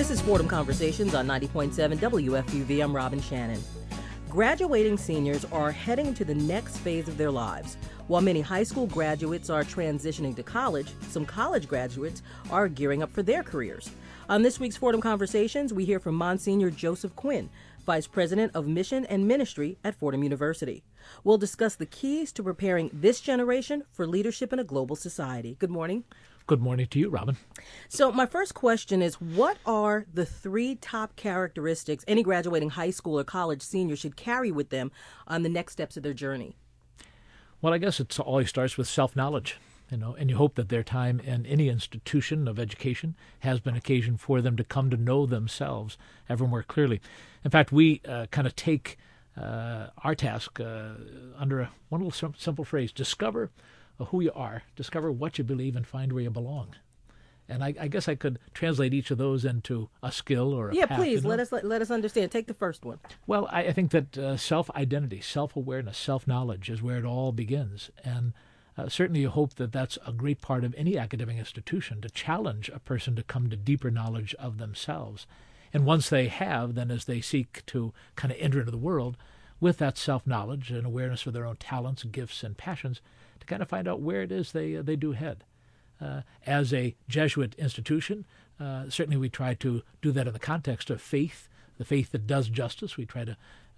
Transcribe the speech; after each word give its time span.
This 0.00 0.10
is 0.10 0.22
Fordham 0.22 0.48
Conversations 0.48 1.14
on 1.14 1.26
90.7 1.26 1.98
WFUV. 1.98 2.82
I'm 2.82 2.96
Robin 2.96 3.20
Shannon. 3.20 3.62
Graduating 4.30 4.96
seniors 4.96 5.44
are 5.52 5.70
heading 5.70 6.06
into 6.06 6.24
the 6.24 6.34
next 6.34 6.78
phase 6.78 7.06
of 7.06 7.18
their 7.18 7.30
lives. 7.30 7.76
While 8.06 8.22
many 8.22 8.40
high 8.40 8.62
school 8.62 8.86
graduates 8.86 9.50
are 9.50 9.62
transitioning 9.62 10.34
to 10.36 10.42
college, 10.42 10.94
some 11.10 11.26
college 11.26 11.68
graduates 11.68 12.22
are 12.50 12.66
gearing 12.66 13.02
up 13.02 13.12
for 13.12 13.22
their 13.22 13.42
careers. 13.42 13.90
On 14.30 14.40
this 14.40 14.58
week's 14.58 14.78
Fordham 14.78 15.02
Conversations, 15.02 15.74
we 15.74 15.84
hear 15.84 16.00
from 16.00 16.14
Monsignor 16.14 16.70
Joseph 16.70 17.14
Quinn, 17.14 17.50
Vice 17.84 18.06
President 18.06 18.52
of 18.54 18.66
Mission 18.66 19.04
and 19.04 19.28
Ministry 19.28 19.76
at 19.84 19.94
Fordham 19.94 20.22
University. 20.22 20.82
We'll 21.24 21.36
discuss 21.36 21.74
the 21.74 21.84
keys 21.84 22.32
to 22.32 22.42
preparing 22.42 22.88
this 22.90 23.20
generation 23.20 23.84
for 23.92 24.06
leadership 24.06 24.50
in 24.50 24.60
a 24.60 24.64
global 24.64 24.96
society. 24.96 25.56
Good 25.58 25.68
morning. 25.68 26.04
Good 26.50 26.60
morning 26.60 26.88
to 26.88 26.98
you, 26.98 27.10
Robin. 27.10 27.36
So, 27.88 28.10
my 28.10 28.26
first 28.26 28.54
question 28.54 29.02
is 29.02 29.20
What 29.20 29.58
are 29.64 30.04
the 30.12 30.26
three 30.26 30.74
top 30.74 31.14
characteristics 31.14 32.04
any 32.08 32.24
graduating 32.24 32.70
high 32.70 32.90
school 32.90 33.20
or 33.20 33.22
college 33.22 33.62
senior 33.62 33.94
should 33.94 34.16
carry 34.16 34.50
with 34.50 34.70
them 34.70 34.90
on 35.28 35.44
the 35.44 35.48
next 35.48 35.74
steps 35.74 35.96
of 35.96 36.02
their 36.02 36.12
journey? 36.12 36.56
Well, 37.62 37.72
I 37.72 37.78
guess 37.78 38.00
it 38.00 38.18
always 38.18 38.48
starts 38.48 38.76
with 38.76 38.88
self 38.88 39.14
knowledge, 39.14 39.58
you 39.92 39.96
know, 39.96 40.16
and 40.16 40.28
you 40.28 40.38
hope 40.38 40.56
that 40.56 40.70
their 40.70 40.82
time 40.82 41.20
in 41.20 41.46
any 41.46 41.68
institution 41.68 42.48
of 42.48 42.58
education 42.58 43.14
has 43.38 43.60
been 43.60 43.76
occasion 43.76 44.16
for 44.16 44.40
them 44.40 44.56
to 44.56 44.64
come 44.64 44.90
to 44.90 44.96
know 44.96 45.26
themselves 45.26 45.96
ever 46.28 46.48
more 46.48 46.64
clearly. 46.64 47.00
In 47.44 47.52
fact, 47.52 47.70
we 47.70 48.00
uh, 48.08 48.26
kind 48.32 48.48
of 48.48 48.56
take 48.56 48.98
uh, 49.40 49.90
our 50.02 50.16
task 50.16 50.58
uh, 50.58 50.94
under 51.38 51.60
a, 51.60 51.70
one 51.90 52.02
little 52.02 52.32
simple 52.36 52.64
phrase 52.64 52.90
discover 52.90 53.52
who 54.06 54.20
you 54.20 54.32
are, 54.34 54.62
discover 54.76 55.10
what 55.10 55.38
you 55.38 55.44
believe, 55.44 55.76
and 55.76 55.86
find 55.86 56.12
where 56.12 56.22
you 56.22 56.30
belong. 56.30 56.74
And 57.48 57.64
I, 57.64 57.74
I, 57.80 57.88
guess 57.88 58.08
I 58.08 58.14
could 58.14 58.38
translate 58.54 58.94
each 58.94 59.10
of 59.10 59.18
those 59.18 59.44
into 59.44 59.88
a 60.04 60.12
skill 60.12 60.54
or 60.54 60.70
a 60.70 60.74
yeah. 60.74 60.86
Path, 60.86 60.98
please 60.98 61.16
you 61.16 61.22
know? 61.22 61.28
let 61.30 61.40
us 61.40 61.50
let, 61.50 61.64
let, 61.64 61.82
us 61.82 61.90
understand. 61.90 62.30
Take 62.30 62.46
the 62.46 62.54
first 62.54 62.84
one. 62.84 63.00
Well, 63.26 63.48
I, 63.50 63.64
I 63.64 63.72
think 63.72 63.90
that 63.90 64.16
uh, 64.16 64.36
self 64.36 64.70
identity, 64.76 65.20
self 65.20 65.56
awareness, 65.56 65.98
self 65.98 66.28
knowledge 66.28 66.70
is 66.70 66.80
where 66.80 66.98
it 66.98 67.04
all 67.04 67.32
begins, 67.32 67.90
and 68.04 68.34
uh, 68.78 68.88
certainly 68.88 69.22
you 69.22 69.30
hope 69.30 69.54
that 69.54 69.72
that's 69.72 69.98
a 70.06 70.12
great 70.12 70.40
part 70.40 70.62
of 70.62 70.74
any 70.78 70.96
academic 70.96 71.38
institution 71.38 72.00
to 72.00 72.08
challenge 72.08 72.70
a 72.72 72.78
person 72.78 73.16
to 73.16 73.22
come 73.22 73.50
to 73.50 73.56
deeper 73.56 73.90
knowledge 73.90 74.34
of 74.38 74.58
themselves. 74.58 75.26
And 75.72 75.84
once 75.84 76.08
they 76.08 76.28
have, 76.28 76.74
then 76.74 76.90
as 76.90 77.04
they 77.04 77.20
seek 77.20 77.64
to 77.66 77.92
kind 78.16 78.32
of 78.32 78.38
enter 78.40 78.60
into 78.60 78.70
the 78.70 78.78
world 78.78 79.16
with 79.60 79.78
that 79.78 79.98
self 79.98 80.26
knowledge 80.26 80.70
and 80.70 80.86
awareness 80.86 81.26
of 81.26 81.32
their 81.32 81.46
own 81.46 81.56
talents, 81.56 82.04
gifts, 82.04 82.42
and 82.42 82.56
passions, 82.56 83.00
to 83.40 83.46
kind 83.46 83.62
of 83.62 83.68
find 83.68 83.88
out 83.88 84.00
where 84.00 84.22
it 84.22 84.32
is 84.32 84.52
they 84.52 84.76
uh, 84.76 84.82
they 84.82 84.96
do 84.96 85.12
head. 85.12 85.44
Uh, 86.00 86.22
as 86.46 86.72
a 86.72 86.96
Jesuit 87.08 87.54
institution, 87.56 88.24
uh, 88.58 88.88
certainly 88.88 89.18
we 89.18 89.28
try 89.28 89.52
to 89.54 89.82
do 90.00 90.12
that 90.12 90.26
in 90.26 90.32
the 90.32 90.38
context 90.38 90.88
of 90.88 91.02
faith, 91.02 91.48
the 91.76 91.84
faith 91.84 92.12
that 92.12 92.26
does 92.26 92.48
justice. 92.48 92.96
We 92.96 93.04
try 93.04 93.24
to 93.24 93.36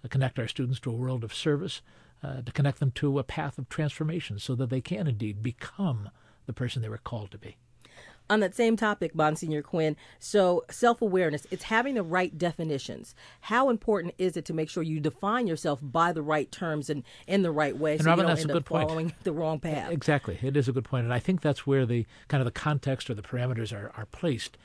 connect 0.09 0.39
our 0.39 0.47
students 0.47 0.79
to 0.81 0.89
a 0.89 0.95
world 0.95 1.25
of 1.25 1.33
service, 1.33 1.81
to 2.21 2.51
connect 2.53 2.79
them 2.79 2.91
to 2.91 3.19
a 3.19 3.23
path 3.23 3.57
of 3.57 3.67
transformation, 3.67 4.39
so 4.39 4.55
that 4.55 4.69
they 4.69 4.79
can 4.79 5.07
indeed 5.07 5.43
become 5.43 6.09
the 6.45 6.53
person 6.53 6.81
they 6.81 6.87
were 6.87 6.97
called 6.97 7.31
to 7.31 7.37
be 7.37 7.57
on 8.29 8.39
that 8.39 8.55
same 8.55 8.77
topic, 8.77 9.13
Monsignor 9.15 9.61
Quinn, 9.61 9.95
so 10.19 10.63
self 10.69 11.01
awareness, 11.01 11.45
it's 11.51 11.63
having 11.63 11.95
the 11.95 12.03
right 12.03 12.37
definitions. 12.37 13.15
How 13.41 13.69
important 13.69 14.13
is 14.17 14.37
it 14.37 14.45
to 14.45 14.53
make 14.53 14.69
sure 14.69 14.83
you 14.83 14.99
define 14.99 15.47
yourself 15.47 15.79
by 15.81 16.11
the 16.11 16.21
right 16.21 16.51
terms 16.51 16.89
and 16.89 17.03
in 17.27 17.41
the 17.43 17.51
right 17.51 17.77
way 17.77 17.93
and 17.93 18.03
so 18.03 18.09
Robin, 18.09 18.23
you 18.23 18.27
don't 18.27 18.35
that's 18.35 18.41
end 18.41 18.51
a 18.51 18.53
good 18.53 18.63
up 18.63 18.65
point. 18.67 18.87
following 18.87 19.13
the 19.23 19.33
wrong 19.33 19.59
path? 19.59 19.91
Exactly. 19.91 20.39
It 20.41 20.55
is 20.55 20.67
a 20.67 20.71
good 20.71 20.85
point. 20.85 21.05
And 21.05 21.13
I 21.13 21.19
think 21.19 21.41
that's 21.41 21.67
where 21.67 21.85
the 21.85 22.05
kind 22.27 22.41
of 22.41 22.45
the 22.45 22.51
context 22.51 23.09
or 23.09 23.13
the 23.13 23.21
parameters 23.21 23.73
are, 23.73 23.91
are 23.95 24.05
placed 24.05 24.57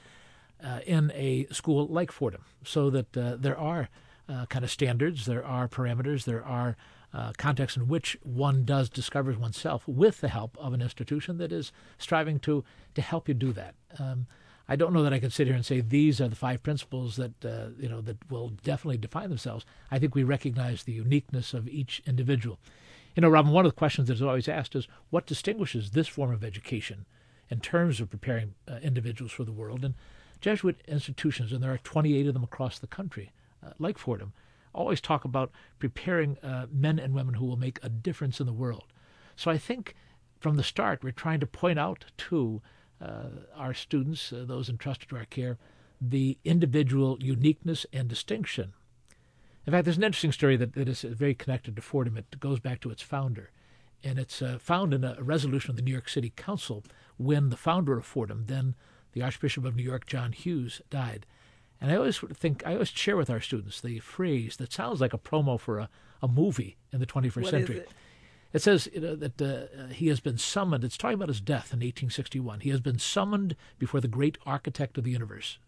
uh, 0.62 0.81
in 0.87 1.12
a 1.15 1.47
school 1.50 1.87
like 1.87 2.12
Fordham 2.12 2.45
so 2.65 2.91
that 2.91 3.17
uh, 3.17 3.37
there 3.37 3.59
are 3.59 3.89
uh, 4.28 4.47
kind 4.47 4.65
of 4.65 4.70
standards, 4.70 5.27
there 5.27 5.45
are 5.45 5.69
parameters, 5.69 6.25
there 6.25 6.44
are 6.44 6.77
uh, 7.12 7.32
context 7.38 7.76
in 7.76 7.88
which 7.88 8.16
one 8.22 8.64
does 8.64 8.88
discover 8.88 9.32
oneself 9.32 9.86
with 9.86 10.20
the 10.20 10.28
help 10.28 10.56
of 10.58 10.72
an 10.72 10.82
institution 10.82 11.38
that 11.38 11.52
is 11.52 11.72
striving 11.98 12.38
to 12.41 12.64
to 12.94 13.02
help 13.02 13.28
you 13.28 13.34
do 13.34 13.52
that. 13.52 13.74
Um, 13.98 14.26
I 14.69 14.76
don't 14.76 14.92
know 14.92 15.02
that 15.02 15.14
I 15.14 15.19
could 15.19 15.32
sit 15.32 15.46
here 15.46 15.56
and 15.56 15.64
say 15.64 15.80
these 15.80 16.20
are 16.20 16.28
the 16.28 16.36
five 16.36 16.62
principles 16.62 17.16
that 17.16 17.44
uh, 17.44 17.70
you 17.78 17.88
know 17.88 18.02
that 18.02 18.30
will 18.30 18.50
definitely 18.62 18.98
define 18.98 19.30
themselves. 19.30 19.64
I 19.91 19.98
think 19.98 20.14
we 20.14 20.24
recognize 20.24 20.82
the 20.82 20.92
uniqueness 20.92 21.54
of 21.54 21.69
each 21.69 22.02
individual. 22.06 22.58
You 23.16 23.22
know, 23.22 23.30
Robin, 23.30 23.52
one 23.52 23.64
of 23.64 23.72
the 23.72 23.78
questions 23.78 24.08
that 24.08 24.14
is 24.14 24.22
always 24.22 24.48
asked 24.48 24.76
is 24.76 24.86
what 25.10 25.26
distinguishes 25.26 25.90
this 25.90 26.06
form 26.06 26.32
of 26.32 26.44
education 26.44 27.06
in 27.50 27.60
terms 27.60 28.00
of 28.00 28.10
preparing 28.10 28.54
uh, 28.69 28.76
individuals 28.82 29.32
for 29.32 29.44
the 29.44 29.52
world. 29.52 29.84
And 29.84 29.94
Jesuit 30.40 30.80
institutions, 30.86 31.52
and 31.52 31.62
there 31.62 31.72
are 31.72 31.78
28 31.78 32.28
of 32.28 32.34
them 32.34 32.44
across 32.44 32.78
the 32.78 32.86
country, 32.86 33.32
uh, 33.64 33.70
like 33.78 33.98
Fordham, 33.98 34.32
always 34.78 35.00
talk 35.00 35.25
about 35.25 35.50
preparing 35.78 36.39
uh, 36.39 36.66
men 36.71 36.99
and 36.99 37.12
women 37.12 37.34
who 37.34 37.44
will 37.44 37.56
make 37.56 37.78
a 37.83 37.89
difference 37.89 38.41
in 38.41 38.47
the 38.47 38.53
world. 38.53 38.84
So 39.37 39.50
I 39.50 39.59
think 39.59 39.94
from 40.39 40.56
the 40.56 40.62
start, 40.62 41.03
we're 41.03 41.11
trying 41.11 41.41
to 41.41 41.47
point 41.47 41.78
out 41.78 42.06
to 42.28 42.62
uh, 43.00 43.28
our 43.56 43.75
students, 43.75 44.33
uh, 44.33 44.44
those 44.47 44.69
entrusted 44.69 45.09
to 45.09 45.17
our 45.17 45.25
care, 45.25 45.59
the 46.00 46.38
individual 46.44 47.19
uniqueness 47.21 47.87
and 47.93 48.09
distinction. 48.09 48.72
In 49.67 49.72
fact, 49.72 49.84
there's 49.84 49.99
an 49.99 50.05
interesting 50.05 50.33
story 50.33 50.56
that, 50.56 50.75
that 50.75 50.88
is 50.88 51.03
very 51.03 51.34
connected 51.34 51.77
to 51.77 51.83
Fordham. 51.83 52.17
It 52.17 52.41
goes 52.41 52.61
back 52.61 52.81
to 52.81 52.91
its 52.91 53.03
founder. 53.03 53.50
And 54.03 54.19
it's 54.19 54.41
uh, 54.41 54.59
found 54.61 54.94
in 54.94 55.03
a 55.03 55.17
resolution 55.21 55.71
of 55.71 55.77
the 55.77 55.83
New 55.83 55.93
York 55.93 56.09
City 56.09 56.33
Council 56.37 56.84
when 57.17 57.50
the 57.50 57.56
founder 57.56 57.99
of 57.99 58.06
Fordham, 58.06 58.44
then 58.47 58.77
the 59.12 59.22
Archbishop 59.22 59.65
of 59.65 59.75
New 59.75 59.83
York, 59.83 60.06
John 60.06 60.33
Hughes, 60.33 60.81
died. 60.88 61.27
And 61.81 61.93
I 61.93 61.97
always 61.97 62.19
think, 62.19 62.62
I 62.66 62.72
always 62.72 62.89
share 62.89 63.16
with 63.16 63.31
our 63.31 63.41
students 63.41 63.81
the 63.81 64.00
phrase 64.00 64.56
that 64.56 64.72
sounds 64.72 65.00
like 65.00 65.15
a 65.15 65.19
promo 65.19 65.59
for 65.59 65.78
a, 65.78 65.89
a 66.22 66.28
movie 66.28 66.77
in 66.93 67.00
the 67.00 67.06
21st 67.06 67.43
what 67.43 67.50
century. 67.50 67.77
It? 67.78 67.91
it? 68.53 68.62
says 68.62 68.89
you 68.93 69.00
know, 69.00 69.15
that 69.15 69.41
uh, 69.41 69.87
he 69.93 70.09
has 70.09 70.21
been 70.21 70.38
summoned, 70.38 70.83
it's 70.83 70.97
talking 70.97 71.15
about 71.15 71.28
his 71.28 71.41
death 71.41 71.72
in 71.72 71.78
1861. 71.78 72.61
He 72.61 72.71
has 72.71 72.81
been 72.81 72.99
summoned 72.99 73.55
before 73.78 74.00
the 74.00 74.09
great 74.09 74.38
architect 74.44 74.99
of 74.99 75.05
the 75.05 75.12
universe 75.12 75.59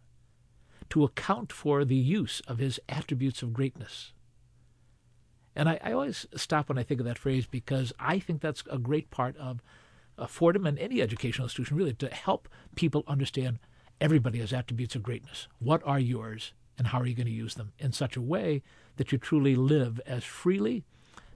to 0.91 1.05
account 1.05 1.53
for 1.53 1.85
the 1.85 1.95
use 1.95 2.43
of 2.49 2.59
his 2.59 2.81
attributes 2.89 3.43
of 3.43 3.53
greatness. 3.53 4.13
And 5.55 5.69
I, 5.69 5.79
I 5.83 5.93
always 5.93 6.27
stop 6.35 6.69
when 6.69 6.79
I 6.79 6.83
think 6.83 7.01
of 7.01 7.07
that 7.07 7.19
phrase 7.19 7.47
because 7.47 7.93
I 7.99 8.19
think 8.19 8.41
that's 8.41 8.65
a 8.71 8.79
great 8.79 9.11
part 9.11 9.37
of 9.37 9.63
uh, 10.19 10.27
Fordham 10.27 10.67
and 10.67 10.79
any 10.79 11.01
educational 11.01 11.47
institution, 11.47 11.77
really, 11.77 11.95
to 11.95 12.09
help 12.09 12.49
people 12.75 13.05
understand 13.07 13.59
Everybody 14.01 14.39
has 14.39 14.53
attributes 14.53 14.95
of 14.95 15.03
greatness. 15.03 15.47
What 15.59 15.83
are 15.85 16.01
yours, 16.01 16.53
and 16.79 16.87
how 16.87 17.01
are 17.01 17.07
you 17.07 17.15
going 17.15 17.27
to 17.27 17.33
use 17.33 17.55
them 17.55 17.73
in 17.79 17.93
such 17.93 18.17
a 18.17 18.21
way 18.23 18.63
that 18.97 19.13
you 19.13 19.19
truly 19.19 19.55
live 19.55 20.01
as 20.07 20.25
freely 20.25 20.85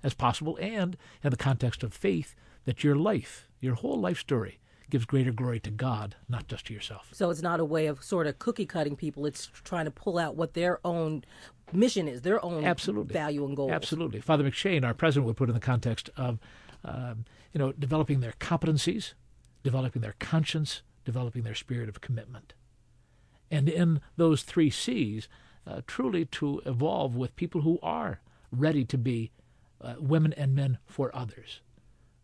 as 0.03 0.15
possible, 0.15 0.59
and 0.61 0.97
in 1.23 1.31
the 1.31 1.37
context 1.37 1.83
of 1.83 1.93
faith, 1.93 2.35
that 2.65 2.83
your 2.83 2.97
life, 2.97 3.49
your 3.61 3.75
whole 3.75 4.01
life 4.01 4.19
story, 4.19 4.59
gives 4.91 5.05
greater 5.05 5.33
glory 5.33 5.61
to 5.61 5.71
God, 5.71 6.15
not 6.29 6.47
just 6.47 6.67
to 6.67 6.75
yourself. 6.75 7.09
So 7.13 7.31
it's 7.31 7.43
not 7.43 7.61
a 7.61 7.65
way 7.65 7.87
of 7.87 8.03
sort 8.03 8.27
of 8.27 8.39
cookie 8.39 8.67
cutting 8.67 8.97
people. 8.97 9.27
It's 9.27 9.51
trying 9.65 9.87
to 9.87 9.91
pull 9.91 10.19
out 10.19 10.37
what 10.37 10.55
their 10.55 10.79
own 10.85 11.25
mission 11.73 12.07
is, 12.07 12.23
their 12.23 12.43
own 12.45 12.65
Absolutely. 12.65 13.13
value 13.13 13.45
and 13.45 13.57
goals. 13.57 13.73
Absolutely. 13.73 14.21
Father 14.21 14.45
McShane, 14.45 14.85
our 14.85 14.95
president, 14.95 15.27
would 15.27 15.37
put 15.37 15.49
in 15.49 15.55
the 15.55 15.61
context 15.61 16.11
of, 16.17 16.39
um, 16.85 17.25
you 17.53 17.59
know, 17.59 17.73
developing 17.73 18.21
their 18.21 18.35
competencies, 18.41 19.15
developing 19.63 20.03
their 20.03 20.15
conscience, 20.19 20.83
developing 21.05 21.43
their 21.43 21.55
spirit 21.55 21.89
of 21.89 22.01
commitment. 22.01 22.55
And 23.51 23.69
in 23.69 24.01
those 24.17 24.43
three 24.43 24.71
C's, 24.71 25.29
uh, 25.67 25.81
truly 25.87 26.25
to 26.27 26.61
evolve 26.67 27.15
with 27.17 27.37
people 27.37 27.63
who 27.63 27.79
are 27.83 28.21
ready 28.51 28.85
to 28.85 28.99
be 28.99 29.31
uh, 29.81 29.95
women 29.99 30.33
and 30.35 30.55
men 30.55 30.79
for 30.87 31.15
others. 31.15 31.61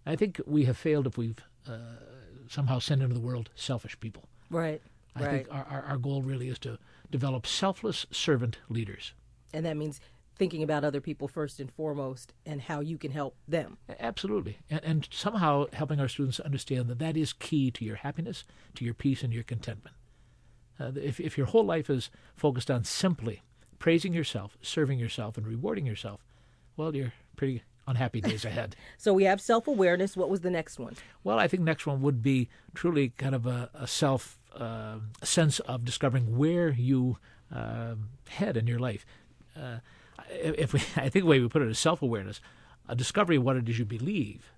I 0.06 0.16
think 0.16 0.40
we 0.46 0.64
have 0.64 0.76
failed 0.76 1.06
if 1.06 1.18
we've 1.18 1.38
uh, 1.68 1.78
somehow 2.48 2.78
sent 2.78 3.02
into 3.02 3.14
the 3.14 3.20
world 3.20 3.50
selfish 3.54 3.98
people. 4.00 4.24
Right. 4.50 4.82
I 5.14 5.20
right. 5.20 5.30
think 5.30 5.48
our, 5.50 5.66
our, 5.70 5.82
our 5.82 5.96
goal 5.98 6.22
really 6.22 6.48
is 6.48 6.58
to 6.60 6.78
develop 7.10 7.46
selfless 7.46 8.06
servant 8.10 8.58
leaders. 8.68 9.12
And 9.52 9.66
that 9.66 9.76
means 9.76 10.00
thinking 10.40 10.62
about 10.62 10.84
other 10.84 11.02
people 11.02 11.28
first 11.28 11.60
and 11.60 11.70
foremost 11.70 12.32
and 12.46 12.62
how 12.62 12.80
you 12.80 12.96
can 12.96 13.10
help 13.10 13.36
them. 13.46 13.76
Absolutely. 14.00 14.56
And, 14.70 14.80
and 14.82 15.08
somehow 15.12 15.66
helping 15.74 16.00
our 16.00 16.08
students 16.08 16.40
understand 16.40 16.88
that 16.88 16.98
that 16.98 17.14
is 17.14 17.34
key 17.34 17.70
to 17.72 17.84
your 17.84 17.96
happiness, 17.96 18.44
to 18.76 18.84
your 18.86 18.94
peace, 18.94 19.22
and 19.22 19.34
your 19.34 19.42
contentment. 19.42 19.94
Uh, 20.80 20.92
if, 20.96 21.20
if 21.20 21.36
your 21.36 21.46
whole 21.46 21.66
life 21.66 21.90
is 21.90 22.08
focused 22.34 22.70
on 22.70 22.84
simply 22.84 23.42
praising 23.78 24.14
yourself, 24.14 24.56
serving 24.62 24.98
yourself, 24.98 25.36
and 25.36 25.46
rewarding 25.46 25.84
yourself, 25.84 26.24
well, 26.74 26.96
you're 26.96 27.12
pretty 27.36 27.62
unhappy 27.86 28.20
days 28.22 28.46
ahead. 28.46 28.76
so 28.96 29.12
we 29.12 29.24
have 29.24 29.42
self 29.42 29.68
awareness. 29.68 30.16
What 30.16 30.30
was 30.30 30.40
the 30.40 30.50
next 30.50 30.78
one? 30.78 30.96
Well, 31.22 31.38
I 31.38 31.48
think 31.48 31.62
next 31.62 31.86
one 31.86 32.00
would 32.00 32.22
be 32.22 32.48
truly 32.72 33.10
kind 33.18 33.34
of 33.34 33.44
a, 33.44 33.68
a 33.74 33.86
self 33.86 34.38
uh, 34.56 35.00
sense 35.22 35.60
of 35.60 35.84
discovering 35.84 36.38
where 36.38 36.70
you 36.70 37.18
uh, 37.54 37.96
head 38.30 38.56
in 38.56 38.66
your 38.66 38.78
life. 38.78 39.04
Uh, 39.54 39.80
if 40.30 40.72
we, 40.72 40.80
I 40.96 41.08
think 41.08 41.24
the 41.24 41.30
way 41.30 41.40
we 41.40 41.48
put 41.48 41.62
it 41.62 41.68
is 41.68 41.78
self 41.78 42.02
awareness, 42.02 42.40
a 42.88 42.94
discovery 42.94 43.36
of 43.36 43.44
what 43.44 43.56
it 43.56 43.68
is 43.68 43.78
you 43.78 43.84
believe. 43.84 44.52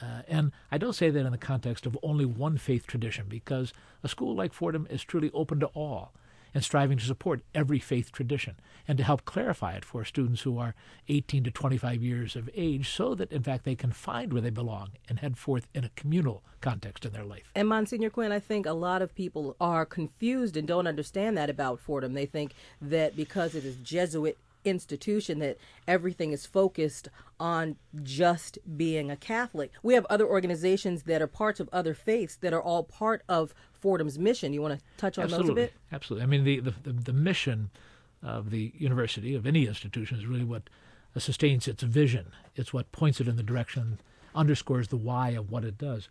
Uh, 0.00 0.22
and 0.28 0.52
I 0.70 0.76
don't 0.76 0.92
say 0.92 1.08
that 1.08 1.24
in 1.24 1.32
the 1.32 1.38
context 1.38 1.86
of 1.86 1.96
only 2.02 2.26
one 2.26 2.58
faith 2.58 2.86
tradition, 2.86 3.26
because 3.28 3.72
a 4.02 4.08
school 4.08 4.34
like 4.34 4.52
Fordham 4.52 4.86
is 4.90 5.02
truly 5.02 5.30
open 5.32 5.60
to 5.60 5.66
all. 5.68 6.12
and 6.54 6.64
striving 6.64 6.96
to 6.96 7.04
support 7.04 7.42
every 7.54 7.78
faith 7.78 8.10
tradition 8.10 8.58
and 8.88 8.96
to 8.96 9.04
help 9.04 9.26
clarify 9.26 9.74
it 9.74 9.84
for 9.84 10.06
students 10.06 10.40
who 10.40 10.58
are 10.58 10.74
18 11.08 11.44
to 11.44 11.50
25 11.50 12.02
years 12.02 12.34
of 12.34 12.48
age 12.54 12.88
so 12.88 13.14
that, 13.14 13.30
in 13.30 13.42
fact, 13.42 13.64
they 13.64 13.74
can 13.74 13.92
find 13.92 14.32
where 14.32 14.40
they 14.40 14.48
belong 14.48 14.92
and 15.06 15.18
head 15.18 15.36
forth 15.36 15.68
in 15.74 15.84
a 15.84 15.90
communal 15.96 16.42
context 16.62 17.04
in 17.04 17.12
their 17.12 17.24
life. 17.24 17.50
And 17.54 17.68
Monsignor 17.68 18.08
Quinn, 18.08 18.32
I 18.32 18.38
think 18.38 18.64
a 18.64 18.72
lot 18.72 19.02
of 19.02 19.14
people 19.14 19.54
are 19.60 19.84
confused 19.84 20.56
and 20.56 20.66
don't 20.66 20.86
understand 20.86 21.36
that 21.36 21.50
about 21.50 21.78
Fordham. 21.78 22.14
They 22.14 22.24
think 22.24 22.54
that 22.80 23.14
because 23.16 23.54
it 23.54 23.66
is 23.66 23.76
Jesuit 23.76 24.38
institution 24.66 25.38
that 25.38 25.58
everything 25.86 26.32
is 26.32 26.46
focused 26.46 27.08
on 27.38 27.76
just 28.02 28.58
being 28.76 29.10
a 29.10 29.16
Catholic. 29.16 29.70
We 29.82 29.94
have 29.94 30.06
other 30.10 30.26
organizations 30.26 31.04
that 31.04 31.22
are 31.22 31.26
parts 31.26 31.60
of 31.60 31.68
other 31.72 31.94
faiths 31.94 32.36
that 32.36 32.52
are 32.52 32.62
all 32.62 32.82
part 32.82 33.22
of 33.28 33.54
Fordham's 33.72 34.18
mission. 34.18 34.52
You 34.52 34.62
want 34.62 34.78
to 34.78 34.84
touch 34.96 35.18
on 35.18 35.24
Absolutely. 35.24 35.48
those 35.48 35.52
a 35.52 35.66
bit? 35.66 35.72
Absolutely. 35.92 36.24
I 36.24 36.26
mean, 36.26 36.44
the, 36.44 36.60
the, 36.60 36.92
the 36.92 37.12
mission 37.12 37.70
of 38.22 38.50
the 38.50 38.72
university, 38.76 39.34
of 39.34 39.46
any 39.46 39.66
institution, 39.66 40.18
is 40.18 40.26
really 40.26 40.44
what 40.44 40.68
sustains 41.16 41.68
its 41.68 41.82
vision. 41.82 42.32
It's 42.56 42.72
what 42.72 42.92
points 42.92 43.20
it 43.20 43.28
in 43.28 43.36
the 43.36 43.42
direction, 43.42 44.00
underscores 44.34 44.88
the 44.88 44.96
why 44.96 45.30
of 45.30 45.50
what 45.50 45.64
it 45.64 45.78
does. 45.78 46.08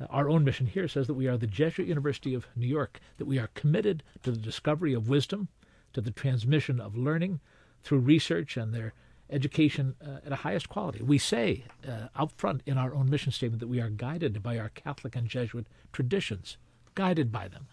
Uh, 0.00 0.06
our 0.10 0.28
own 0.28 0.44
mission 0.44 0.66
here 0.66 0.88
says 0.88 1.06
that 1.06 1.14
we 1.14 1.26
are 1.26 1.36
the 1.36 1.46
Jesuit 1.46 1.88
University 1.88 2.34
of 2.34 2.46
New 2.56 2.66
York, 2.66 3.00
that 3.18 3.26
we 3.26 3.38
are 3.38 3.48
committed 3.54 4.02
to 4.22 4.30
the 4.30 4.38
discovery 4.38 4.92
of 4.92 5.08
wisdom, 5.08 5.48
to 5.92 6.00
the 6.00 6.10
transmission 6.10 6.80
of 6.80 6.96
learning, 6.96 7.40
through 7.82 7.98
research 7.98 8.56
and 8.56 8.72
their 8.72 8.92
education 9.30 9.94
uh, 10.04 10.18
at 10.26 10.32
a 10.32 10.36
highest 10.36 10.68
quality. 10.68 11.02
We 11.02 11.18
say 11.18 11.64
uh, 11.88 12.08
out 12.14 12.32
front 12.32 12.62
in 12.66 12.78
our 12.78 12.94
own 12.94 13.08
mission 13.08 13.32
statement 13.32 13.60
that 13.60 13.68
we 13.68 13.80
are 13.80 13.88
guided 13.88 14.42
by 14.42 14.58
our 14.58 14.68
Catholic 14.68 15.16
and 15.16 15.26
Jesuit 15.26 15.66
traditions, 15.92 16.58
guided 16.94 17.32
by 17.32 17.48
them. 17.48 17.66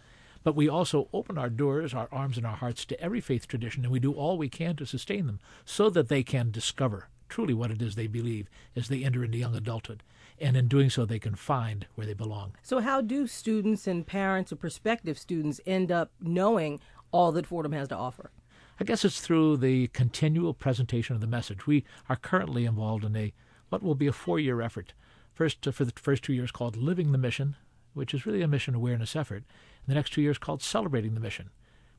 But 0.44 0.56
we 0.56 0.70
also 0.70 1.10
open 1.12 1.38
our 1.38 1.50
doors, 1.50 1.94
our 1.94 2.08
arms, 2.12 2.38
and 2.38 2.46
our 2.46 2.56
hearts 2.56 2.86
to 2.86 3.02
every 3.02 3.20
faith 3.20 3.46
tradition, 3.48 3.84
and 3.84 3.92
we 3.92 4.00
do 4.00 4.14
all 4.14 4.38
we 4.38 4.48
can 4.48 4.78
to 4.78 4.86
sustain 4.86 5.28
them 5.28 5.40
so 5.66 5.90
that 5.90 6.08
they 6.08 6.24
can 6.24 6.50
discover 6.50 7.10
truly 7.28 7.54
what 7.54 7.72
it 7.72 7.82
is 7.82 7.96
they 7.96 8.08
believe 8.08 8.50
as 8.76 8.88
they 8.88 9.04
enter 9.04 9.24
into 9.24 9.38
young 9.38 9.56
adulthood. 9.56 10.02
And 10.40 10.56
in 10.56 10.70
doing 10.70 10.90
so, 10.90 11.06
they 11.06 11.20
can 11.20 11.36
find 11.36 11.86
where 11.96 12.08
they 12.08 12.14
belong. 12.14 12.54
So, 12.62 12.80
how 12.80 13.02
do 13.02 13.28
students 13.28 13.88
and 13.88 14.08
parents 14.08 14.54
or 14.54 14.56
prospective 14.56 15.20
students 15.20 15.60
end 15.66 15.92
up 15.92 16.12
knowing 16.22 16.80
all 17.12 17.34
that 17.34 17.46
Fordham 17.46 17.74
has 17.74 17.90
to 17.90 17.98
offer? 17.98 18.32
I 18.82 18.86
guess 18.86 19.04
it's 19.04 19.20
through 19.20 19.58
the 19.58 19.88
continual 19.88 20.54
presentation 20.54 21.14
of 21.14 21.20
the 21.20 21.28
message. 21.28 21.68
We 21.68 21.84
are 22.08 22.16
currently 22.16 22.64
involved 22.64 23.04
in 23.04 23.14
a 23.14 23.34
what 23.68 23.84
will 23.84 23.94
be 23.94 24.08
a 24.08 24.14
four-year 24.14 24.62
effort. 24.62 24.94
First, 25.34 25.68
uh, 25.68 25.72
for 25.72 25.84
the 25.84 25.92
first 25.98 26.24
two 26.24 26.32
years, 26.32 26.50
called 26.50 26.78
Living 26.78 27.12
the 27.12 27.18
Mission, 27.18 27.58
which 27.94 28.14
is 28.14 28.26
really 28.26 28.42
a 28.42 28.48
mission 28.48 28.74
awareness 28.74 29.18
effort. 29.18 29.44
And 29.86 29.88
the 29.88 29.96
next 29.96 30.14
two 30.14 30.22
years, 30.22 30.38
called 30.38 30.62
Celebrating 30.62 31.14
the 31.14 31.20
Mission, 31.20 31.50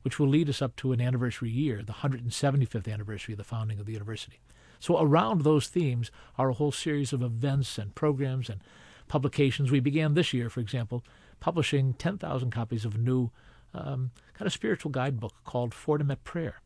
which 0.01 0.17
will 0.17 0.27
lead 0.27 0.49
us 0.49 0.59
up 0.59 0.75
to 0.77 0.91
an 0.91 0.99
anniversary 0.99 1.51
year, 1.51 1.83
the 1.83 1.93
175th 1.93 2.91
anniversary 2.91 3.35
of 3.35 3.37
the 3.37 3.43
founding 3.43 3.79
of 3.79 3.85
the 3.85 3.93
university. 3.93 4.39
So 4.79 4.99
around 4.99 5.41
those 5.41 5.67
themes 5.67 6.09
are 6.39 6.49
a 6.49 6.55
whole 6.55 6.71
series 6.71 7.13
of 7.13 7.21
events 7.21 7.77
and 7.77 7.93
programs 7.93 8.49
and 8.49 8.59
publications. 9.07 9.69
We 9.69 9.81
began 9.81 10.15
this 10.15 10.33
year, 10.33 10.49
for 10.49 10.61
example, 10.61 11.03
publishing 11.39 11.93
10,000 11.93 12.49
copies 12.49 12.85
of 12.85 12.95
a 12.95 12.97
new 12.97 13.29
um, 13.71 14.09
kind 14.33 14.47
of 14.47 14.51
spiritual 14.53 14.89
guidebook 14.89 15.35
called 15.43 15.75
Fordham 15.75 16.09
at 16.09 16.23
Prayer. 16.23 16.59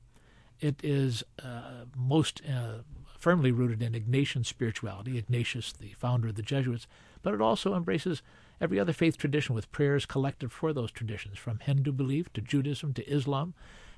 It 0.60 0.80
is 0.84 1.24
uh, 1.44 1.86
most 1.96 2.42
uh, 2.48 2.80
firmly 3.18 3.52
rooted 3.52 3.82
in 3.82 3.94
Ignatian 3.94 4.46
spirituality, 4.46 5.18
Ignatius, 5.18 5.74
the 5.74 5.94
founder 5.98 6.30
of 6.30 6.36
the 6.36 6.42
Jesuits, 6.42 6.88
but 7.22 7.34
it 7.34 7.42
also 7.42 7.76
embraces 7.76 8.22
every 8.62 8.80
other 8.80 8.94
faith 8.94 9.18
tradition 9.18 9.56
with 9.56 9.72
prayers 9.72 10.06
collected 10.06 10.52
for 10.52 10.74
those 10.74 10.92
traditions, 10.92 11.38
from 11.38 11.60
Hindu 11.60 11.92
belief 11.92 12.32
to 12.34 12.42
Judaism 12.42 12.94
to 12.94 13.10
Islam. 13.10 13.54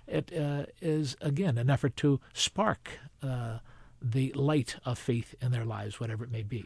It 0.07 0.31
uh, 0.35 0.67
is 0.81 1.17
again 1.21 1.57
an 1.57 1.69
effort 1.69 1.95
to 1.97 2.19
spark 2.33 2.99
uh, 3.21 3.59
the 4.01 4.31
light 4.33 4.77
of 4.85 4.97
faith 4.97 5.35
in 5.41 5.51
their 5.51 5.65
lives, 5.65 5.99
whatever 5.99 6.23
it 6.23 6.31
may 6.31 6.43
be. 6.43 6.65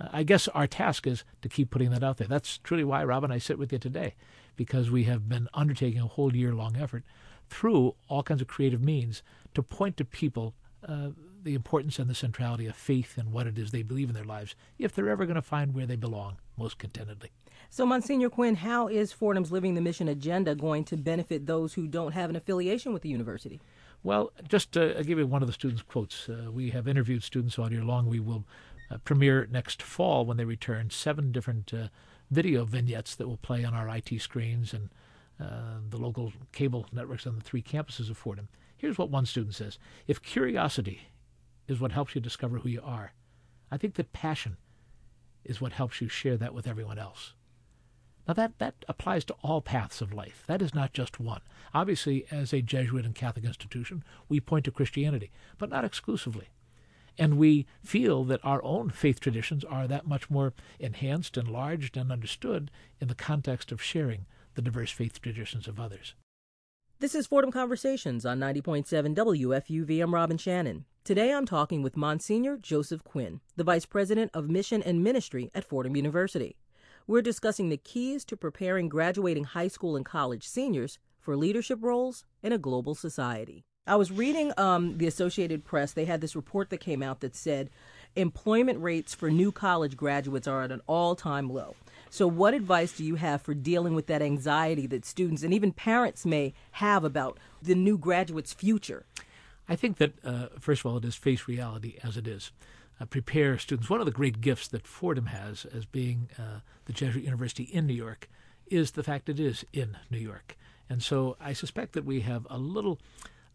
Uh, 0.00 0.08
I 0.12 0.22
guess 0.22 0.48
our 0.48 0.66
task 0.66 1.06
is 1.06 1.24
to 1.42 1.48
keep 1.48 1.70
putting 1.70 1.90
that 1.90 2.04
out 2.04 2.18
there. 2.18 2.28
That's 2.28 2.58
truly 2.58 2.84
why, 2.84 3.04
Rob, 3.04 3.24
and 3.24 3.32
I 3.32 3.38
sit 3.38 3.58
with 3.58 3.72
you 3.72 3.78
today, 3.78 4.14
because 4.56 4.90
we 4.90 5.04
have 5.04 5.28
been 5.28 5.48
undertaking 5.52 6.00
a 6.00 6.06
whole 6.06 6.34
year 6.34 6.54
long 6.54 6.76
effort 6.76 7.04
through 7.48 7.94
all 8.08 8.22
kinds 8.22 8.40
of 8.40 8.46
creative 8.46 8.82
means 8.82 9.22
to 9.54 9.62
point 9.62 9.96
to 9.96 10.04
people 10.04 10.54
uh, 10.86 11.08
the 11.42 11.54
importance 11.54 11.98
and 11.98 12.10
the 12.10 12.14
centrality 12.14 12.66
of 12.66 12.76
faith 12.76 13.16
and 13.16 13.32
what 13.32 13.46
it 13.46 13.58
is 13.58 13.70
they 13.70 13.82
believe 13.82 14.08
in 14.08 14.14
their 14.14 14.24
lives 14.24 14.54
if 14.78 14.94
they're 14.94 15.08
ever 15.08 15.24
going 15.24 15.36
to 15.36 15.42
find 15.42 15.74
where 15.74 15.86
they 15.86 15.96
belong 15.96 16.36
most 16.56 16.78
contentedly. 16.78 17.30
So, 17.70 17.84
Monsignor 17.84 18.30
Quinn, 18.30 18.56
how 18.56 18.88
is 18.88 19.12
Fordham's 19.12 19.52
Living 19.52 19.74
the 19.74 19.80
Mission 19.80 20.08
agenda 20.08 20.54
going 20.54 20.84
to 20.84 20.96
benefit 20.96 21.46
those 21.46 21.74
who 21.74 21.86
don't 21.86 22.12
have 22.12 22.30
an 22.30 22.36
affiliation 22.36 22.92
with 22.92 23.02
the 23.02 23.08
university? 23.08 23.60
Well, 24.02 24.32
just 24.48 24.72
to 24.72 24.98
uh, 24.98 25.02
give 25.02 25.18
you 25.18 25.26
one 25.26 25.42
of 25.42 25.48
the 25.48 25.52
students' 25.52 25.82
quotes, 25.82 26.28
uh, 26.28 26.50
we 26.50 26.70
have 26.70 26.88
interviewed 26.88 27.22
students 27.22 27.58
all 27.58 27.70
year 27.70 27.84
long. 27.84 28.06
We 28.06 28.20
will 28.20 28.44
uh, 28.90 28.98
premiere 28.98 29.46
next 29.50 29.82
fall 29.82 30.24
when 30.24 30.36
they 30.36 30.44
return 30.44 30.90
seven 30.90 31.32
different 31.32 31.74
uh, 31.74 31.88
video 32.30 32.64
vignettes 32.64 33.14
that 33.16 33.28
will 33.28 33.36
play 33.36 33.64
on 33.64 33.74
our 33.74 33.88
IT 33.88 34.20
screens 34.20 34.72
and 34.72 34.90
uh, 35.40 35.78
the 35.88 35.96
local 35.96 36.32
cable 36.52 36.86
networks 36.92 37.26
on 37.26 37.36
the 37.36 37.40
three 37.40 37.62
campuses 37.62 38.10
of 38.10 38.18
Fordham. 38.18 38.48
Here's 38.76 38.98
what 38.98 39.10
one 39.10 39.26
student 39.26 39.54
says 39.54 39.78
If 40.06 40.22
curiosity 40.22 41.08
is 41.66 41.80
what 41.80 41.92
helps 41.92 42.14
you 42.14 42.20
discover 42.20 42.58
who 42.58 42.68
you 42.68 42.82
are, 42.82 43.12
I 43.70 43.76
think 43.76 43.94
that 43.94 44.12
passion 44.12 44.56
is 45.44 45.60
what 45.60 45.72
helps 45.72 46.00
you 46.00 46.08
share 46.08 46.36
that 46.36 46.54
with 46.54 46.66
everyone 46.66 46.98
else. 46.98 47.34
Now, 48.26 48.34
that, 48.34 48.58
that 48.58 48.84
applies 48.88 49.24
to 49.26 49.36
all 49.42 49.62
paths 49.62 50.02
of 50.02 50.12
life. 50.12 50.44
That 50.46 50.60
is 50.60 50.74
not 50.74 50.92
just 50.92 51.18
one. 51.18 51.40
Obviously, 51.72 52.26
as 52.30 52.52
a 52.52 52.60
Jesuit 52.60 53.06
and 53.06 53.14
Catholic 53.14 53.46
institution, 53.46 54.04
we 54.28 54.38
point 54.38 54.66
to 54.66 54.70
Christianity, 54.70 55.30
but 55.56 55.70
not 55.70 55.84
exclusively. 55.84 56.48
And 57.16 57.38
we 57.38 57.66
feel 57.82 58.24
that 58.24 58.44
our 58.44 58.62
own 58.62 58.90
faith 58.90 59.18
traditions 59.18 59.64
are 59.64 59.88
that 59.88 60.06
much 60.06 60.28
more 60.28 60.52
enhanced, 60.78 61.38
enlarged, 61.38 61.96
and 61.96 62.12
understood 62.12 62.70
in 63.00 63.08
the 63.08 63.14
context 63.14 63.72
of 63.72 63.82
sharing 63.82 64.26
the 64.58 64.62
diverse 64.62 64.90
faith 64.90 65.22
traditions 65.22 65.68
of 65.68 65.78
others. 65.78 66.14
This 66.98 67.14
is 67.14 67.28
Fordham 67.28 67.52
Conversations 67.52 68.26
on 68.26 68.40
90.7 68.40 69.14
WFUV. 69.14 70.02
I'm 70.02 70.12
Robin 70.12 70.36
Shannon. 70.36 70.84
Today 71.04 71.32
I'm 71.32 71.46
talking 71.46 71.80
with 71.80 71.96
Monsignor 71.96 72.56
Joseph 72.56 73.04
Quinn, 73.04 73.40
the 73.54 73.62
Vice 73.62 73.86
President 73.86 74.32
of 74.34 74.50
Mission 74.50 74.82
and 74.82 75.04
Ministry 75.04 75.48
at 75.54 75.64
Fordham 75.64 75.94
University. 75.94 76.56
We're 77.06 77.22
discussing 77.22 77.68
the 77.68 77.76
keys 77.76 78.24
to 78.24 78.36
preparing 78.36 78.88
graduating 78.88 79.44
high 79.44 79.68
school 79.68 79.94
and 79.94 80.04
college 80.04 80.48
seniors 80.48 80.98
for 81.20 81.36
leadership 81.36 81.78
roles 81.80 82.24
in 82.42 82.52
a 82.52 82.58
global 82.58 82.96
society. 82.96 83.64
I 83.86 83.94
was 83.94 84.10
reading 84.10 84.52
um, 84.58 84.98
the 84.98 85.06
Associated 85.06 85.64
Press. 85.64 85.92
They 85.92 86.04
had 86.04 86.20
this 86.20 86.34
report 86.34 86.70
that 86.70 86.80
came 86.80 87.02
out 87.02 87.20
that 87.20 87.36
said 87.36 87.70
employment 88.16 88.82
rates 88.82 89.14
for 89.14 89.30
new 89.30 89.52
college 89.52 89.96
graduates 89.96 90.48
are 90.48 90.62
at 90.62 90.72
an 90.72 90.80
all 90.86 91.14
time 91.14 91.50
low. 91.50 91.74
So, 92.10 92.26
what 92.26 92.54
advice 92.54 92.92
do 92.92 93.04
you 93.04 93.16
have 93.16 93.42
for 93.42 93.54
dealing 93.54 93.94
with 93.94 94.06
that 94.06 94.22
anxiety 94.22 94.86
that 94.86 95.04
students 95.04 95.42
and 95.42 95.52
even 95.52 95.72
parents 95.72 96.24
may 96.24 96.54
have 96.72 97.04
about 97.04 97.38
the 97.62 97.74
new 97.74 97.98
graduate's 97.98 98.52
future? 98.52 99.04
I 99.68 99.76
think 99.76 99.98
that, 99.98 100.14
uh, 100.24 100.46
first 100.58 100.80
of 100.80 100.86
all, 100.86 100.96
it 100.96 101.04
is 101.04 101.14
face 101.14 101.46
reality 101.46 101.98
as 102.02 102.16
it 102.16 102.26
is. 102.26 102.50
Uh, 103.00 103.04
prepare 103.04 103.58
students. 103.58 103.90
One 103.90 104.00
of 104.00 104.06
the 104.06 104.12
great 104.12 104.40
gifts 104.40 104.66
that 104.68 104.86
Fordham 104.86 105.26
has 105.26 105.66
as 105.66 105.84
being 105.84 106.30
uh, 106.38 106.60
the 106.86 106.92
Jesuit 106.92 107.24
University 107.24 107.64
in 107.64 107.86
New 107.86 107.94
York 107.94 108.28
is 108.66 108.92
the 108.92 109.02
fact 109.02 109.28
it 109.28 109.38
is 109.38 109.64
in 109.72 109.96
New 110.10 110.18
York. 110.18 110.56
And 110.90 111.02
so 111.02 111.36
I 111.40 111.52
suspect 111.52 111.92
that 111.92 112.04
we 112.04 112.20
have 112.20 112.46
a 112.50 112.58
little 112.58 112.98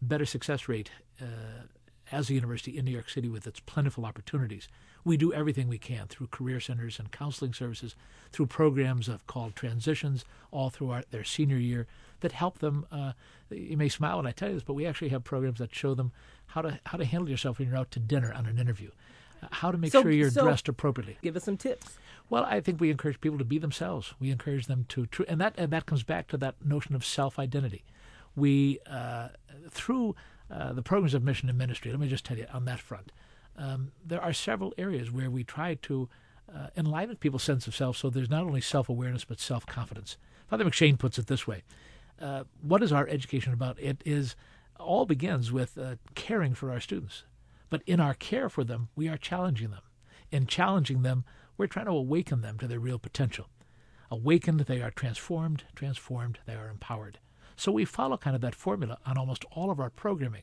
better 0.00 0.24
success 0.24 0.68
rate 0.68 0.90
uh, 1.20 1.66
as 2.14 2.30
a 2.30 2.34
university 2.34 2.78
in 2.78 2.84
New 2.84 2.92
York 2.92 3.10
City 3.10 3.28
with 3.28 3.46
its 3.46 3.60
plentiful 3.60 4.06
opportunities. 4.06 4.68
We 5.04 5.16
do 5.16 5.32
everything 5.32 5.68
we 5.68 5.78
can 5.78 6.06
through 6.06 6.28
career 6.28 6.60
centers 6.60 6.98
and 6.98 7.10
counseling 7.10 7.52
services, 7.52 7.96
through 8.32 8.46
programs 8.46 9.08
of 9.08 9.26
called 9.26 9.56
transitions, 9.56 10.24
all 10.50 10.70
through 10.70 10.90
our, 10.90 11.04
their 11.10 11.24
senior 11.24 11.58
year 11.58 11.86
that 12.20 12.32
help 12.32 12.58
them. 12.60 12.86
Uh, 12.90 13.12
you 13.50 13.76
may 13.76 13.88
smile 13.88 14.16
when 14.16 14.26
I 14.26 14.32
tell 14.32 14.48
you 14.48 14.54
this, 14.54 14.62
but 14.62 14.74
we 14.74 14.86
actually 14.86 15.10
have 15.10 15.24
programs 15.24 15.58
that 15.58 15.74
show 15.74 15.94
them 15.94 16.12
how 16.46 16.62
to 16.62 16.78
how 16.86 16.96
to 16.96 17.04
handle 17.04 17.28
yourself 17.28 17.58
when 17.58 17.68
you're 17.68 17.76
out 17.76 17.90
to 17.90 18.00
dinner 18.00 18.32
on 18.32 18.46
an 18.46 18.58
interview, 18.58 18.90
uh, 19.42 19.48
how 19.50 19.70
to 19.70 19.76
make 19.76 19.92
so, 19.92 20.02
sure 20.02 20.10
you're 20.10 20.30
so 20.30 20.44
dressed 20.44 20.68
appropriately. 20.68 21.18
Give 21.20 21.36
us 21.36 21.44
some 21.44 21.56
tips. 21.56 21.98
Well, 22.30 22.44
I 22.44 22.60
think 22.60 22.80
we 22.80 22.90
encourage 22.90 23.20
people 23.20 23.38
to 23.38 23.44
be 23.44 23.58
themselves. 23.58 24.14
We 24.18 24.30
encourage 24.30 24.66
them 24.66 24.86
to, 24.88 25.06
tr- 25.06 25.24
and 25.28 25.40
that 25.40 25.54
and 25.58 25.70
that 25.72 25.84
comes 25.84 26.02
back 26.04 26.28
to 26.28 26.36
that 26.38 26.54
notion 26.64 26.94
of 26.94 27.04
self 27.04 27.38
identity. 27.38 27.84
We 28.36 28.78
uh, 28.88 29.28
through 29.70 30.14
uh, 30.50 30.72
the 30.72 30.82
programs 30.82 31.14
of 31.14 31.22
mission 31.22 31.48
and 31.48 31.58
ministry. 31.58 31.90
Let 31.90 32.00
me 32.00 32.08
just 32.08 32.24
tell 32.24 32.36
you 32.36 32.46
on 32.52 32.64
that 32.66 32.80
front, 32.80 33.12
um, 33.56 33.92
there 34.04 34.22
are 34.22 34.32
several 34.32 34.74
areas 34.76 35.10
where 35.10 35.30
we 35.30 35.44
try 35.44 35.74
to 35.74 36.08
uh, 36.54 36.68
enliven 36.76 37.16
people's 37.16 37.42
sense 37.42 37.66
of 37.66 37.74
self 37.74 37.96
so 37.96 38.10
there's 38.10 38.30
not 38.30 38.44
only 38.44 38.60
self 38.60 38.88
awareness 38.88 39.24
but 39.24 39.40
self 39.40 39.66
confidence. 39.66 40.16
Father 40.48 40.64
McShane 40.64 40.98
puts 40.98 41.18
it 41.18 41.26
this 41.26 41.46
way 41.46 41.62
uh, 42.20 42.44
What 42.60 42.82
is 42.82 42.92
our 42.92 43.08
education 43.08 43.52
about? 43.52 43.80
It 43.80 44.02
is 44.04 44.36
all 44.78 45.06
begins 45.06 45.52
with 45.52 45.78
uh, 45.78 45.96
caring 46.14 46.54
for 46.54 46.70
our 46.70 46.80
students. 46.80 47.24
But 47.70 47.82
in 47.86 48.00
our 48.00 48.14
care 48.14 48.48
for 48.48 48.64
them, 48.64 48.88
we 48.94 49.08
are 49.08 49.16
challenging 49.16 49.70
them. 49.70 49.82
In 50.30 50.46
challenging 50.46 51.02
them, 51.02 51.24
we're 51.56 51.66
trying 51.66 51.86
to 51.86 51.92
awaken 51.92 52.40
them 52.40 52.58
to 52.58 52.66
their 52.66 52.80
real 52.80 52.98
potential. 52.98 53.48
Awakened, 54.10 54.60
they 54.60 54.82
are 54.82 54.90
transformed. 54.90 55.64
Transformed, 55.74 56.40
they 56.46 56.54
are 56.54 56.68
empowered. 56.68 57.18
So 57.56 57.72
we 57.72 57.84
follow 57.84 58.16
kind 58.16 58.36
of 58.36 58.42
that 58.42 58.54
formula 58.54 58.98
on 59.06 59.16
almost 59.16 59.44
all 59.52 59.70
of 59.70 59.80
our 59.80 59.90
programming, 59.90 60.42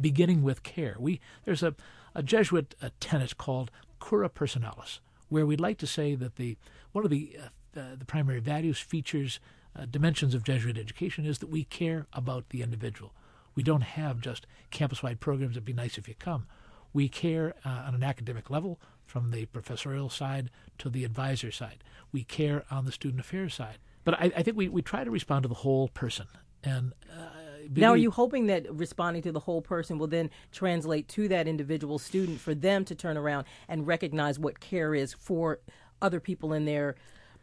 beginning 0.00 0.42
with 0.42 0.62
care. 0.62 0.96
We 0.98 1.20
there's 1.44 1.62
a, 1.62 1.74
a 2.14 2.22
Jesuit 2.22 2.74
a 2.82 2.90
tenet 3.00 3.36
called 3.36 3.70
cura 4.04 4.28
personalis, 4.28 5.00
where 5.28 5.46
we'd 5.46 5.60
like 5.60 5.78
to 5.78 5.86
say 5.86 6.14
that 6.14 6.36
the 6.36 6.56
one 6.92 7.04
of 7.04 7.10
the 7.10 7.36
uh, 7.76 7.94
the 7.98 8.04
primary 8.04 8.40
values, 8.40 8.78
features, 8.80 9.38
uh, 9.78 9.86
dimensions 9.88 10.34
of 10.34 10.42
Jesuit 10.42 10.76
education 10.76 11.24
is 11.24 11.38
that 11.38 11.48
we 11.48 11.64
care 11.64 12.06
about 12.12 12.48
the 12.48 12.62
individual. 12.62 13.12
We 13.54 13.62
don't 13.62 13.82
have 13.82 14.20
just 14.20 14.46
campus-wide 14.70 15.20
programs. 15.20 15.52
It'd 15.52 15.64
be 15.64 15.72
nice 15.72 15.96
if 15.96 16.08
you 16.08 16.14
come. 16.18 16.46
We 16.92 17.08
care 17.08 17.54
uh, 17.64 17.84
on 17.86 17.94
an 17.94 18.02
academic 18.02 18.50
level, 18.50 18.80
from 19.10 19.32
the 19.32 19.44
professorial 19.46 20.08
side 20.08 20.50
to 20.78 20.88
the 20.88 21.04
advisor 21.04 21.50
side. 21.50 21.82
We 22.12 22.22
care 22.22 22.64
on 22.70 22.84
the 22.84 22.92
student 22.92 23.20
affairs 23.20 23.54
side. 23.54 23.78
But 24.04 24.14
I, 24.14 24.32
I 24.36 24.42
think 24.42 24.56
we, 24.56 24.68
we 24.68 24.82
try 24.82 25.04
to 25.04 25.10
respond 25.10 25.42
to 25.42 25.48
the 25.48 25.54
whole 25.56 25.88
person. 25.88 26.26
And 26.62 26.92
uh, 27.10 27.28
now, 27.74 27.90
are 27.90 27.96
you 27.96 28.10
hoping 28.10 28.46
that 28.46 28.72
responding 28.72 29.22
to 29.22 29.32
the 29.32 29.40
whole 29.40 29.62
person 29.62 29.98
will 29.98 30.06
then 30.06 30.30
translate 30.50 31.08
to 31.08 31.28
that 31.28 31.46
individual 31.46 31.98
student 31.98 32.40
for 32.40 32.54
them 32.54 32.84
to 32.86 32.94
turn 32.94 33.16
around 33.16 33.46
and 33.68 33.86
recognize 33.86 34.38
what 34.38 34.60
care 34.60 34.94
is 34.94 35.14
for 35.14 35.60
other 36.02 36.20
people 36.20 36.52
in 36.52 36.64
their 36.64 36.96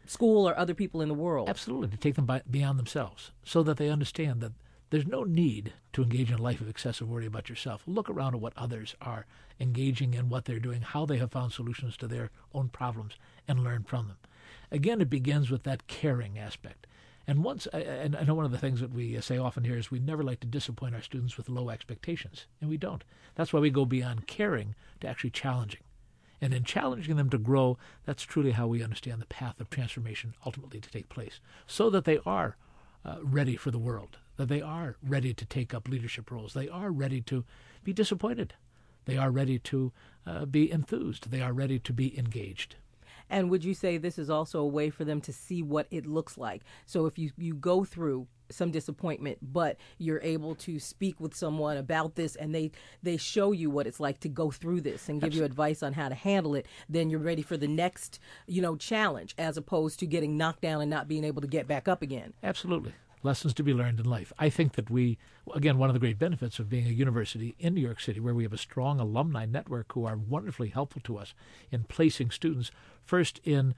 school 0.06 0.48
or 0.48 0.58
other 0.58 0.74
people 0.74 1.00
in 1.00 1.08
the 1.08 1.14
world? 1.14 1.48
Absolutely, 1.48 1.88
to 1.88 1.96
take 1.96 2.14
them 2.16 2.26
by, 2.26 2.42
beyond 2.50 2.78
themselves 2.78 3.32
so 3.44 3.62
that 3.62 3.76
they 3.76 3.88
understand 3.88 4.40
that 4.40 4.52
there's 4.90 5.06
no 5.06 5.22
need 5.22 5.72
to 5.92 6.02
engage 6.02 6.30
in 6.30 6.38
a 6.38 6.42
life 6.42 6.60
of 6.60 6.68
excessive 6.68 7.08
worry 7.08 7.26
about 7.26 7.48
yourself. 7.48 7.82
Look 7.86 8.08
around 8.08 8.34
at 8.34 8.40
what 8.40 8.54
others 8.56 8.94
are 9.00 9.26
engaging 9.60 10.14
in, 10.14 10.28
what 10.28 10.46
they're 10.46 10.58
doing, 10.58 10.80
how 10.80 11.04
they 11.04 11.18
have 11.18 11.32
found 11.32 11.52
solutions 11.52 11.96
to 11.98 12.08
their 12.08 12.30
own 12.54 12.68
problems, 12.68 13.14
and 13.46 13.62
learn 13.62 13.84
from 13.84 14.08
them. 14.08 14.16
Again, 14.70 15.00
it 15.00 15.10
begins 15.10 15.50
with 15.50 15.62
that 15.64 15.86
caring 15.86 16.38
aspect. 16.38 16.86
And 17.28 17.44
once, 17.44 17.66
and 17.66 18.16
I 18.16 18.22
know 18.22 18.34
one 18.34 18.46
of 18.46 18.52
the 18.52 18.58
things 18.58 18.80
that 18.80 18.90
we 18.90 19.20
say 19.20 19.36
often 19.36 19.64
here 19.64 19.76
is 19.76 19.90
we 19.90 19.98
never 19.98 20.22
like 20.22 20.40
to 20.40 20.46
disappoint 20.46 20.94
our 20.94 21.02
students 21.02 21.36
with 21.36 21.50
low 21.50 21.68
expectations, 21.68 22.46
and 22.58 22.70
we 22.70 22.78
don't. 22.78 23.04
That's 23.34 23.52
why 23.52 23.60
we 23.60 23.68
go 23.68 23.84
beyond 23.84 24.26
caring 24.26 24.74
to 25.02 25.08
actually 25.08 25.28
challenging. 25.28 25.82
And 26.40 26.54
in 26.54 26.64
challenging 26.64 27.16
them 27.16 27.28
to 27.28 27.36
grow, 27.36 27.76
that's 28.06 28.22
truly 28.22 28.52
how 28.52 28.66
we 28.66 28.82
understand 28.82 29.20
the 29.20 29.26
path 29.26 29.60
of 29.60 29.68
transformation 29.68 30.36
ultimately 30.46 30.80
to 30.80 30.90
take 30.90 31.10
place, 31.10 31.38
so 31.66 31.90
that 31.90 32.06
they 32.06 32.18
are 32.24 32.56
uh, 33.04 33.16
ready 33.22 33.56
for 33.56 33.70
the 33.70 33.78
world, 33.78 34.16
that 34.38 34.48
they 34.48 34.62
are 34.62 34.96
ready 35.06 35.34
to 35.34 35.44
take 35.44 35.74
up 35.74 35.86
leadership 35.86 36.30
roles. 36.30 36.54
They 36.54 36.70
are 36.70 36.90
ready 36.90 37.20
to 37.22 37.44
be 37.84 37.92
disappointed. 37.92 38.54
They 39.04 39.18
are 39.18 39.30
ready 39.30 39.58
to 39.58 39.92
uh, 40.26 40.46
be 40.46 40.72
enthused. 40.72 41.30
They 41.30 41.42
are 41.42 41.52
ready 41.52 41.78
to 41.78 41.92
be 41.92 42.18
engaged. 42.18 42.76
And 43.30 43.50
would 43.50 43.64
you 43.64 43.74
say 43.74 43.98
this 43.98 44.18
is 44.18 44.30
also 44.30 44.60
a 44.60 44.66
way 44.66 44.90
for 44.90 45.04
them 45.04 45.20
to 45.22 45.32
see 45.32 45.62
what 45.62 45.86
it 45.90 46.06
looks 46.06 46.38
like? 46.38 46.62
So 46.86 47.06
if 47.06 47.18
you, 47.18 47.30
you 47.36 47.54
go 47.54 47.84
through 47.84 48.26
some 48.50 48.70
disappointment, 48.70 49.38
but 49.42 49.76
you're 49.98 50.22
able 50.22 50.54
to 50.54 50.78
speak 50.78 51.20
with 51.20 51.34
someone 51.34 51.76
about 51.76 52.14
this 52.14 52.34
and 52.36 52.54
they, 52.54 52.70
they 53.02 53.16
show 53.16 53.52
you 53.52 53.70
what 53.70 53.86
it's 53.86 54.00
like 54.00 54.20
to 54.20 54.28
go 54.28 54.50
through 54.50 54.80
this 54.80 55.08
and 55.08 55.20
give 55.20 55.28
Absolutely. 55.28 55.38
you 55.38 55.44
advice 55.44 55.82
on 55.82 55.92
how 55.92 56.08
to 56.08 56.14
handle 56.14 56.54
it, 56.54 56.66
then 56.88 57.10
you're 57.10 57.20
ready 57.20 57.42
for 57.42 57.56
the 57.56 57.68
next, 57.68 58.18
you 58.46 58.62
know, 58.62 58.76
challenge 58.76 59.34
as 59.38 59.56
opposed 59.56 59.98
to 60.00 60.06
getting 60.06 60.36
knocked 60.36 60.62
down 60.62 60.80
and 60.80 60.90
not 60.90 61.08
being 61.08 61.24
able 61.24 61.42
to 61.42 61.48
get 61.48 61.68
back 61.68 61.88
up 61.88 62.02
again. 62.02 62.32
Absolutely 62.42 62.92
lessons 63.22 63.54
to 63.54 63.62
be 63.62 63.74
learned 63.74 64.00
in 64.00 64.06
life. 64.06 64.32
I 64.38 64.48
think 64.48 64.74
that 64.74 64.90
we, 64.90 65.18
again, 65.54 65.78
one 65.78 65.90
of 65.90 65.94
the 65.94 66.00
great 66.00 66.18
benefits 66.18 66.58
of 66.58 66.68
being 66.68 66.86
a 66.86 66.90
university 66.90 67.54
in 67.58 67.74
New 67.74 67.80
York 67.80 68.00
City, 68.00 68.20
where 68.20 68.34
we 68.34 68.44
have 68.44 68.52
a 68.52 68.58
strong 68.58 69.00
alumni 69.00 69.46
network 69.46 69.92
who 69.92 70.04
are 70.04 70.16
wonderfully 70.16 70.68
helpful 70.68 71.02
to 71.04 71.18
us 71.18 71.34
in 71.70 71.84
placing 71.84 72.30
students 72.30 72.70
first 73.08 73.40
in 73.42 73.74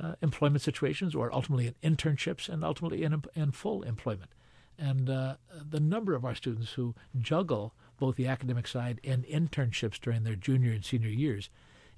uh, 0.00 0.14
employment 0.20 0.62
situations 0.62 1.14
or 1.14 1.32
ultimately 1.32 1.74
in 1.80 1.96
internships 1.96 2.48
and 2.48 2.62
ultimately 2.62 3.02
in, 3.02 3.22
in 3.34 3.50
full 3.50 3.82
employment. 3.82 4.30
And 4.78 5.08
uh, 5.08 5.36
the 5.70 5.80
number 5.80 6.14
of 6.14 6.24
our 6.24 6.34
students 6.34 6.72
who 6.72 6.94
juggle 7.18 7.74
both 7.96 8.16
the 8.16 8.26
academic 8.26 8.66
side 8.66 9.00
and 9.04 9.24
internships 9.24 10.00
during 10.00 10.24
their 10.24 10.34
junior 10.34 10.72
and 10.72 10.84
senior 10.84 11.08
years 11.08 11.48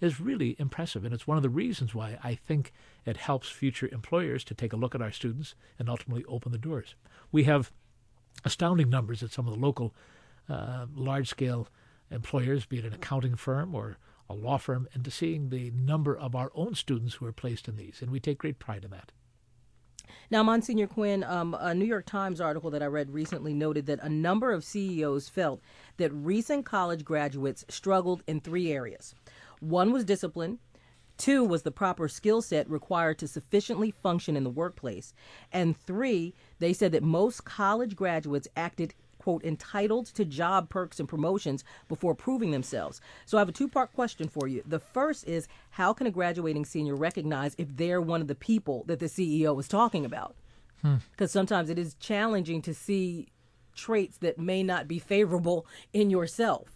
is 0.00 0.20
really 0.20 0.54
impressive. 0.58 1.04
And 1.04 1.14
it's 1.14 1.26
one 1.26 1.38
of 1.38 1.42
the 1.42 1.48
reasons 1.48 1.94
why 1.94 2.18
I 2.22 2.34
think 2.34 2.72
it 3.04 3.16
helps 3.16 3.48
future 3.48 3.88
employers 3.90 4.44
to 4.44 4.54
take 4.54 4.74
a 4.74 4.76
look 4.76 4.94
at 4.94 5.02
our 5.02 5.12
students 5.12 5.54
and 5.78 5.88
ultimately 5.88 6.24
open 6.28 6.52
the 6.52 6.58
doors. 6.58 6.94
We 7.32 7.44
have 7.44 7.72
astounding 8.44 8.90
numbers 8.90 9.22
at 9.22 9.32
some 9.32 9.48
of 9.48 9.54
the 9.54 9.60
local 9.60 9.94
uh, 10.48 10.86
large 10.94 11.28
scale 11.28 11.68
employers, 12.10 12.66
be 12.66 12.78
it 12.78 12.84
an 12.84 12.92
accounting 12.92 13.36
firm 13.36 13.74
or 13.74 13.96
a 14.28 14.34
law 14.34 14.58
firm, 14.58 14.88
and 14.92 15.04
to 15.04 15.10
seeing 15.10 15.48
the 15.48 15.70
number 15.70 16.16
of 16.16 16.34
our 16.34 16.50
own 16.54 16.74
students 16.74 17.14
who 17.14 17.26
are 17.26 17.32
placed 17.32 17.68
in 17.68 17.76
these. 17.76 18.00
And 18.02 18.10
we 18.10 18.20
take 18.20 18.38
great 18.38 18.58
pride 18.58 18.84
in 18.84 18.90
that. 18.90 19.12
Now, 20.30 20.42
Monsignor 20.42 20.86
Quinn, 20.86 21.24
um, 21.24 21.56
a 21.58 21.74
New 21.74 21.84
York 21.84 22.06
Times 22.06 22.40
article 22.40 22.70
that 22.70 22.82
I 22.82 22.86
read 22.86 23.10
recently 23.10 23.54
noted 23.54 23.86
that 23.86 24.00
a 24.02 24.08
number 24.08 24.52
of 24.52 24.64
CEOs 24.64 25.28
felt 25.28 25.60
that 25.96 26.12
recent 26.12 26.64
college 26.64 27.04
graduates 27.04 27.64
struggled 27.68 28.22
in 28.26 28.40
three 28.40 28.72
areas 28.72 29.14
one 29.60 29.92
was 29.92 30.04
discipline. 30.04 30.58
Two 31.16 31.44
was 31.44 31.62
the 31.62 31.70
proper 31.70 32.08
skill 32.08 32.42
set 32.42 32.68
required 32.68 33.18
to 33.18 33.28
sufficiently 33.28 33.90
function 33.90 34.36
in 34.36 34.44
the 34.44 34.50
workplace. 34.50 35.14
And 35.50 35.74
three, 35.74 36.34
they 36.58 36.74
said 36.74 36.92
that 36.92 37.02
most 37.02 37.44
college 37.46 37.96
graduates 37.96 38.48
acted 38.54 38.94
quote 39.26 39.44
entitled 39.44 40.06
to 40.06 40.24
job 40.24 40.70
perks 40.70 41.00
and 41.00 41.08
promotions 41.08 41.64
before 41.88 42.14
proving 42.14 42.52
themselves. 42.52 43.00
So 43.24 43.36
I 43.36 43.40
have 43.40 43.48
a 43.48 43.52
two-part 43.52 43.92
question 43.92 44.28
for 44.28 44.46
you. 44.46 44.62
The 44.64 44.78
first 44.78 45.26
is 45.26 45.48
how 45.70 45.92
can 45.92 46.06
a 46.06 46.12
graduating 46.12 46.64
senior 46.64 46.94
recognize 46.94 47.56
if 47.58 47.76
they're 47.76 48.00
one 48.00 48.20
of 48.20 48.28
the 48.28 48.36
people 48.36 48.84
that 48.86 49.00
the 49.00 49.06
CEO 49.06 49.58
is 49.58 49.66
talking 49.66 50.04
about? 50.04 50.36
Because 50.80 51.32
hmm. 51.32 51.38
sometimes 51.38 51.70
it 51.70 51.76
is 51.76 51.94
challenging 51.94 52.62
to 52.62 52.72
see 52.72 53.26
traits 53.74 54.16
that 54.18 54.38
may 54.38 54.62
not 54.62 54.86
be 54.86 55.00
favorable 55.00 55.66
in 55.92 56.08
yourself. 56.08 56.75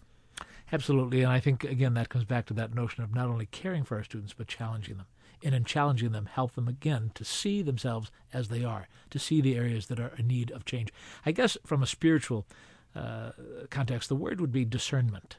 Absolutely. 0.72 1.22
And 1.22 1.32
I 1.32 1.40
think, 1.40 1.64
again, 1.64 1.94
that 1.94 2.08
comes 2.08 2.24
back 2.24 2.46
to 2.46 2.54
that 2.54 2.74
notion 2.74 3.02
of 3.02 3.14
not 3.14 3.28
only 3.28 3.46
caring 3.46 3.84
for 3.84 3.96
our 3.96 4.04
students, 4.04 4.32
but 4.32 4.46
challenging 4.46 4.96
them. 4.96 5.06
And 5.42 5.54
in 5.54 5.64
challenging 5.64 6.12
them, 6.12 6.26
help 6.26 6.54
them 6.54 6.68
again 6.68 7.12
to 7.14 7.24
see 7.24 7.62
themselves 7.62 8.10
as 8.32 8.48
they 8.48 8.62
are, 8.62 8.88
to 9.10 9.18
see 9.18 9.40
the 9.40 9.56
areas 9.56 9.86
that 9.86 9.98
are 9.98 10.12
in 10.18 10.26
need 10.26 10.50
of 10.50 10.64
change. 10.64 10.92
I 11.24 11.32
guess 11.32 11.56
from 11.64 11.82
a 11.82 11.86
spiritual 11.86 12.46
uh, 12.94 13.30
context, 13.70 14.08
the 14.08 14.16
word 14.16 14.40
would 14.40 14.52
be 14.52 14.64
discernment. 14.64 15.38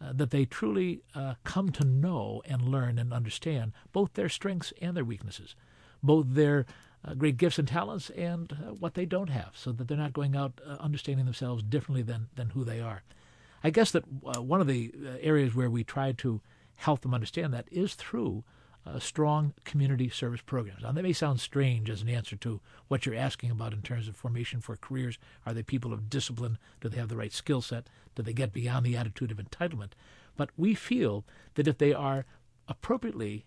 Uh, 0.00 0.12
that 0.12 0.30
they 0.30 0.44
truly 0.44 1.02
uh, 1.14 1.34
come 1.44 1.70
to 1.70 1.84
know 1.84 2.42
and 2.46 2.62
learn 2.62 2.98
and 2.98 3.12
understand 3.12 3.72
both 3.92 4.12
their 4.14 4.28
strengths 4.28 4.72
and 4.82 4.96
their 4.96 5.04
weaknesses, 5.04 5.54
both 6.02 6.26
their 6.30 6.66
uh, 7.04 7.14
great 7.14 7.36
gifts 7.36 7.58
and 7.58 7.68
talents 7.68 8.10
and 8.10 8.52
uh, 8.52 8.72
what 8.74 8.94
they 8.94 9.06
don't 9.06 9.30
have, 9.30 9.52
so 9.54 9.70
that 9.70 9.86
they're 9.86 9.96
not 9.96 10.12
going 10.12 10.34
out 10.36 10.60
uh, 10.66 10.72
understanding 10.80 11.24
themselves 11.24 11.62
differently 11.62 12.02
than, 12.02 12.26
than 12.34 12.50
who 12.50 12.64
they 12.64 12.80
are. 12.80 13.02
I 13.64 13.70
guess 13.70 13.90
that 13.92 14.04
uh, 14.24 14.42
one 14.42 14.60
of 14.60 14.66
the 14.66 14.92
uh, 14.94 15.16
areas 15.20 15.54
where 15.54 15.70
we 15.70 15.82
try 15.82 16.12
to 16.12 16.42
help 16.76 17.00
them 17.00 17.14
understand 17.14 17.54
that 17.54 17.66
is 17.72 17.94
through 17.94 18.44
uh, 18.86 18.98
strong 18.98 19.54
community 19.64 20.10
service 20.10 20.42
programs. 20.42 20.82
Now, 20.82 20.92
that 20.92 21.02
may 21.02 21.14
sound 21.14 21.40
strange 21.40 21.88
as 21.88 22.02
an 22.02 22.10
answer 22.10 22.36
to 22.36 22.60
what 22.88 23.06
you're 23.06 23.14
asking 23.14 23.50
about 23.50 23.72
in 23.72 23.80
terms 23.80 24.06
of 24.06 24.16
formation 24.16 24.60
for 24.60 24.76
careers. 24.76 25.18
Are 25.46 25.54
they 25.54 25.62
people 25.62 25.94
of 25.94 26.10
discipline? 26.10 26.58
Do 26.82 26.90
they 26.90 26.98
have 26.98 27.08
the 27.08 27.16
right 27.16 27.32
skill 27.32 27.62
set? 27.62 27.88
Do 28.14 28.22
they 28.22 28.34
get 28.34 28.52
beyond 28.52 28.84
the 28.84 28.98
attitude 28.98 29.30
of 29.30 29.38
entitlement? 29.38 29.92
But 30.36 30.50
we 30.58 30.74
feel 30.74 31.24
that 31.54 31.66
if 31.66 31.78
they 31.78 31.94
are 31.94 32.26
appropriately 32.68 33.46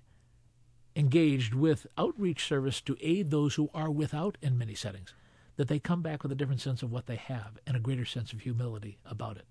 engaged 0.95 1.53
with 1.53 1.86
outreach 1.95 2.47
service 2.47 2.81
to 2.81 2.97
aid 3.00 3.29
those 3.29 3.53
who 3.53 3.69
are 3.71 3.91
without 3.91 4.39
in 4.41 4.57
many 4.57 4.74
settings, 4.74 5.13
that 5.57 5.67
they 5.67 5.77
come 5.77 6.01
back 6.01 6.24
with 6.24 6.31
a 6.31 6.36
different 6.36 6.62
sense 6.62 6.81
of 6.81 6.91
what 6.91 7.05
they 7.05 7.15
have 7.17 7.59
and 7.67 7.77
a 7.77 7.79
greater 7.79 8.05
sense 8.05 8.33
of 8.33 8.41
humility 8.41 8.97
about 9.05 9.38
it. 9.38 9.45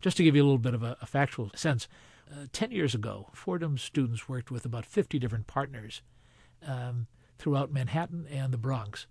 Just 0.00 0.16
to 0.18 0.24
give 0.24 0.36
you 0.36 0.42
a 0.42 0.44
little 0.44 0.58
bit 0.58 0.74
of 0.74 0.82
a, 0.82 0.96
a 1.00 1.06
factual 1.06 1.50
sense, 1.54 1.88
uh, 2.30 2.46
10 2.52 2.70
years 2.70 2.94
ago, 2.94 3.28
Fordham 3.32 3.78
students 3.78 4.28
worked 4.28 4.50
with 4.50 4.64
about 4.64 4.86
50 4.86 5.18
different 5.18 5.46
partners 5.46 6.02
um, 6.66 7.06
throughout 7.38 7.72
Manhattan 7.72 8.26
and 8.30 8.52
the 8.52 8.58
Bronx. 8.58 9.06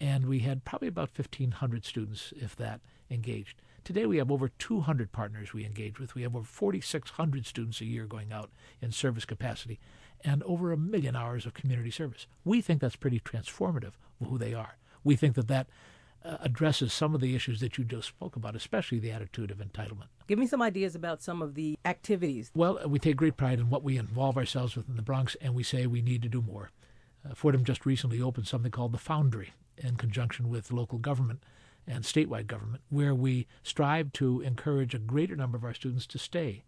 And 0.00 0.26
we 0.26 0.40
had 0.40 0.64
probably 0.64 0.88
about 0.88 1.10
1,500 1.16 1.84
students, 1.84 2.32
if 2.36 2.54
that, 2.56 2.80
engaged. 3.10 3.60
Today 3.84 4.06
we 4.06 4.18
have 4.18 4.30
over 4.30 4.48
200 4.48 5.12
partners 5.12 5.52
we 5.52 5.64
engage 5.64 5.98
with. 5.98 6.14
We 6.14 6.22
have 6.22 6.36
over 6.36 6.44
4,600 6.44 7.46
students 7.46 7.80
a 7.80 7.86
year 7.86 8.06
going 8.06 8.32
out 8.32 8.50
in 8.82 8.92
service 8.92 9.24
capacity 9.24 9.80
and 10.22 10.42
over 10.42 10.72
a 10.72 10.76
million 10.76 11.16
hours 11.16 11.46
of 11.46 11.54
community 11.54 11.90
service. 11.90 12.26
We 12.44 12.60
think 12.60 12.80
that's 12.80 12.96
pretty 12.96 13.20
transformative 13.20 13.92
of 14.20 14.28
who 14.28 14.38
they 14.38 14.52
are. 14.52 14.76
We 15.04 15.16
think 15.16 15.36
that 15.36 15.48
that 15.48 15.68
addresses 16.24 16.92
some 16.92 17.14
of 17.14 17.20
the 17.20 17.34
issues 17.34 17.60
that 17.60 17.78
you 17.78 17.84
just 17.84 18.08
spoke 18.08 18.36
about, 18.36 18.56
especially 18.56 18.98
the 18.98 19.10
attitude 19.10 19.50
of 19.50 19.58
entitlement. 19.58 20.08
Give 20.26 20.38
me 20.38 20.46
some 20.46 20.60
ideas 20.60 20.94
about 20.94 21.22
some 21.22 21.40
of 21.42 21.54
the 21.54 21.78
activities. 21.84 22.50
Well, 22.54 22.80
we 22.86 22.98
take 22.98 23.16
great 23.16 23.36
pride 23.36 23.58
in 23.58 23.70
what 23.70 23.82
we 23.82 23.96
involve 23.96 24.36
ourselves 24.36 24.76
with 24.76 24.88
in 24.88 24.96
the 24.96 25.02
Bronx, 25.02 25.36
and 25.40 25.54
we 25.54 25.62
say 25.62 25.86
we 25.86 26.02
need 26.02 26.22
to 26.22 26.28
do 26.28 26.42
more. 26.42 26.70
Uh, 27.24 27.34
Fordham 27.34 27.64
just 27.64 27.86
recently 27.86 28.20
opened 28.20 28.46
something 28.46 28.70
called 28.70 28.92
the 28.92 28.98
Foundry 28.98 29.52
in 29.76 29.96
conjunction 29.96 30.48
with 30.48 30.72
local 30.72 30.98
government 30.98 31.42
and 31.86 32.04
statewide 32.04 32.46
government, 32.46 32.82
where 32.90 33.14
we 33.14 33.46
strive 33.62 34.12
to 34.12 34.40
encourage 34.42 34.94
a 34.94 34.98
greater 34.98 35.36
number 35.36 35.56
of 35.56 35.64
our 35.64 35.74
students 35.74 36.06
to 36.06 36.18
stay 36.18 36.64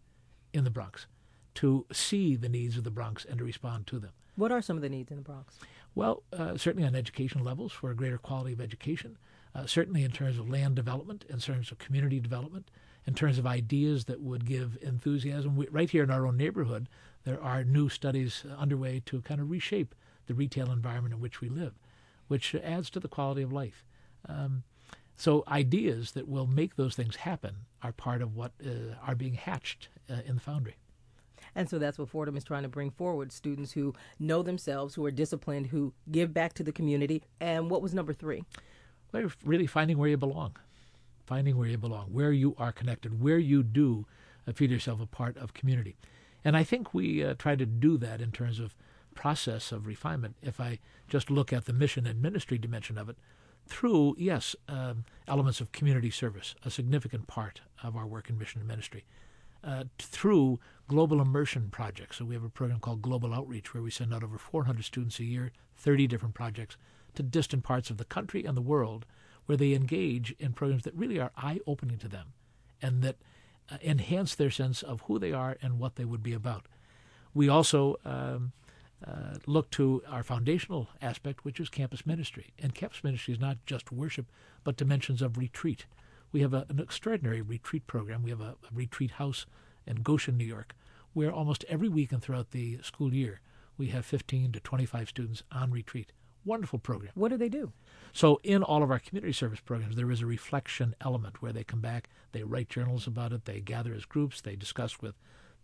in 0.53 0.65
the 0.65 0.71
Bronx, 0.71 1.07
to 1.55 1.85
see 1.93 2.37
the 2.37 2.49
needs 2.49 2.77
of 2.79 2.85
the 2.85 2.91
Bronx 2.91 3.25
and 3.25 3.39
to 3.39 3.45
respond 3.45 3.87
to 3.89 3.99
them. 3.99 4.13
What 4.37 4.53
are 4.53 4.63
some 4.63 4.77
of 4.77 4.83
the 4.83 4.89
needs 4.89 5.11
in 5.11 5.19
the 5.19 5.23
Bronx? 5.23 5.59
Well, 5.95 6.23
uh, 6.33 6.57
certainly 6.57 6.87
on 6.87 6.95
educational 6.95 7.45
levels 7.45 7.73
for 7.73 7.91
a 7.91 7.97
greater 7.97 8.19
quality 8.19 8.53
of 8.53 8.61
education, 8.61 9.19
uh, 9.55 9.67
certainly 9.67 10.05
in 10.05 10.13
terms 10.13 10.39
of 10.39 10.49
land 10.49 10.77
development, 10.77 11.25
in 11.29 11.39
terms 11.39 11.71
of 11.71 11.79
community 11.79 12.21
development, 12.21 12.71
in 13.07 13.15
terms 13.15 13.39
of 13.39 13.47
ideas 13.47 14.05
that 14.05 14.21
would 14.21 14.47
give 14.47 14.79
enthusiasm. 14.83 15.57
We, 15.57 15.67
right 15.69 15.91
here 15.91 16.05
in 16.05 16.11
our 16.11 16.27
own 16.27 16.37
neighborhood, 16.37 16.89
there 17.25 17.43
are 17.43 17.65
new 17.65 17.89
studies 17.89 18.45
underway 18.57 19.03
to 19.07 19.21
kind 19.23 19.41
of 19.41 19.51
reshape 19.51 19.95
the 20.27 20.35
retail 20.35 20.71
environment 20.71 21.15
in 21.15 21.21
which 21.21 21.41
we 21.41 21.49
live, 21.49 21.75
which 22.29 22.55
adds 22.55 22.89
to 22.91 23.01
the 23.01 23.09
quality 23.09 23.43
of 23.43 23.53
life. 23.53 23.85
Um, 24.29 24.63
so 25.17 25.45
ideas 25.49 26.13
that 26.13 26.29
will 26.29 26.47
make 26.47 26.77
those 26.77 26.95
things 26.95 27.17
happen 27.17 27.67
are 27.83 27.93
part 27.93 28.23
of 28.23 28.37
what 28.37 28.53
uh, 28.65 28.95
are 29.07 29.15
being 29.15 29.35
hatched 29.35 29.89
uh, 30.09 30.21
in 30.25 30.37
the 30.37 30.41
foundry. 30.41 30.77
And 31.55 31.69
so 31.69 31.79
that's 31.79 31.99
what 31.99 32.09
Fordham 32.09 32.37
is 32.37 32.45
trying 32.45 32.63
to 32.63 32.69
bring 32.69 32.91
forward 32.91 33.33
students 33.33 33.73
who 33.73 33.95
know 34.19 34.43
themselves, 34.43 34.95
who 34.95 35.05
are 35.05 35.11
disciplined, 35.11 35.69
who 35.69 35.93
give 36.11 36.33
back 36.33 36.53
to 36.55 36.63
the 36.63 36.73
community. 36.73 37.23
And 37.41 37.71
what 37.71 37.83
was 37.83 37.95
number 37.95 38.13
three? 38.13 38.45
Well, 39.13 39.29
really 39.45 39.67
finding 39.67 39.99
where 39.99 40.09
you 40.09 40.17
belong, 40.17 40.57
finding 41.27 41.57
where 41.57 41.69
you 41.69 41.79
belong, 41.79 42.07
where 42.13 42.33
you 42.33 42.55
are 42.59 42.73
connected, 42.73 43.21
where 43.21 43.39
you 43.39 43.63
do 43.63 44.07
uh, 44.47 44.53
feel 44.53 44.71
yourself 44.71 45.01
a 45.01 45.07
part 45.07 45.37
of 45.37 45.55
community. 45.55 45.97
And 46.45 46.57
I 46.57 46.65
think 46.65 46.95
we 46.95 47.25
uh, 47.25 47.35
try 47.35 47.57
to 47.57 47.67
do 47.67 47.99
that 47.99 48.21
in 48.21 48.31
terms 48.33 48.61
of 48.61 48.75
process 49.15 49.73
of 49.73 49.87
refinement. 49.87 50.37
If 50.43 50.61
I 50.61 50.79
just 51.09 51.31
look 51.31 51.53
at 51.53 51.65
the 51.65 51.73
mission 51.73 52.07
and 52.07 52.23
ministry 52.23 52.57
dimension 52.57 52.97
of 52.97 53.09
it, 53.09 53.17
through, 53.67 54.17
yes, 54.19 54.57
um, 54.69 55.05
elements 55.29 55.61
of 55.61 55.73
community 55.73 56.11
service, 56.11 56.55
a 56.65 56.71
significant 56.71 57.27
part 57.27 57.61
of 57.83 57.97
our 57.97 58.07
work 58.07 58.29
in 58.29 58.39
mission 58.39 58.61
and 58.61 58.69
ministry, 58.69 59.05
uh, 59.65 59.85
through 59.99 60.59
global 60.89 61.21
immersion 61.21 61.69
projects. 61.71 62.19
So 62.19 62.25
we 62.25 62.35
have 62.35 62.45
a 62.45 62.49
program 62.49 62.81
called 62.81 63.03
Global 63.03 63.35
Outreach 63.35 63.73
where 63.73 63.83
we 63.83 63.91
send 63.91 64.13
out 64.13 64.25
over 64.25 64.39
400 64.39 64.85
students 64.85 65.19
a 65.21 65.25
year, 65.25 65.53
30 65.77 66.07
different 66.07 66.35
projects 66.35 66.77
to 67.15 67.23
distant 67.23 67.65
parts 67.65 67.91
of 67.91 67.97
the 67.97 68.05
country 68.05 68.45
and 68.45 68.57
the 68.57 68.63
world 68.63 69.07
where 69.47 69.57
they 69.57 69.73
engage 69.73 70.35
in 70.39 70.53
programs 70.53 70.85
that 70.85 70.95
really 70.95 71.19
are 71.19 71.33
eye 71.37 71.61
opening 71.67 71.99
to 71.99 72.09
them 72.09 72.33
and 72.81 73.03
that 73.03 73.17
uh, 73.71 73.77
enhance 73.83 74.35
their 74.35 74.51
sense 74.51 74.83
of 74.83 75.03
who 75.03 75.19
they 75.19 75.33
are 75.33 75.57
and 75.63 75.79
what 75.79 75.97
they 75.97 76.05
would 76.05 76.23
be 76.23 76.33
about. 76.33 76.67
We 77.35 77.49
also 77.49 77.97
um, 78.05 78.53
uh, 79.07 79.39
look 79.47 79.71
to 79.71 80.03
our 80.09 80.23
foundational 80.23 80.89
aspect, 81.01 81.45
which 81.45 81.61
is 81.61 81.69
campus 81.69 82.05
ministry. 82.05 82.53
And 82.59 82.75
campus 82.75 83.03
ministry 83.03 83.35
is 83.35 83.41
not 83.41 83.59
just 83.67 83.93
worship, 83.93 84.27
but 84.65 84.77
dimensions 84.77 85.23
of 85.23 85.39
retreat. 85.39 85.87
We 86.33 86.41
have 86.43 86.55
a, 86.55 86.67
an 86.69 86.79
extraordinary 86.79 87.43
retreat 87.43 87.87
program. 87.87 88.23
We 88.23 88.31
have 88.31 88.41
a, 88.41 88.55
a 88.63 88.75
retreat 88.75 89.13
house 89.13 89.47
in 89.87 90.03
Goshen, 90.03 90.37
New 90.37 90.45
York, 90.45 90.75
where 91.13 91.33
almost 91.33 91.65
every 91.69 91.89
week 91.89 92.13
and 92.13 92.23
throughout 92.23 92.53
the 92.53 92.79
school 92.83 93.13
year, 93.13 93.41
we 93.77 93.89
have 93.89 94.05
15 94.05 94.53
to 94.53 94.61
25 94.61 95.09
students 95.09 95.43
on 95.51 95.71
retreat. 95.71 96.13
Wonderful 96.45 96.79
program. 96.79 97.13
What 97.15 97.31
do 97.31 97.37
they 97.37 97.49
do? 97.49 97.73
So, 98.13 98.41
in 98.43 98.63
all 98.63 98.83
of 98.83 98.91
our 98.91 98.99
community 98.99 99.33
service 99.33 99.61
programs, 99.61 99.97
there 99.97 100.11
is 100.11 100.23
a 100.23 100.27
reflection 100.27 100.95
element 101.01 101.43
where 101.43 101.53
they 101.53 101.65
come 101.65 101.81
back, 101.81 102.09
they 102.33 102.43
write 102.43 102.69
journals 102.69 103.07
about 103.07 103.33
it, 103.33 103.45
they 103.45 103.61
gather 103.61 103.93
as 103.93 104.05
groups, 104.05 104.41
they 104.41 104.57
discuss 104.57 105.01
with 105.01 105.15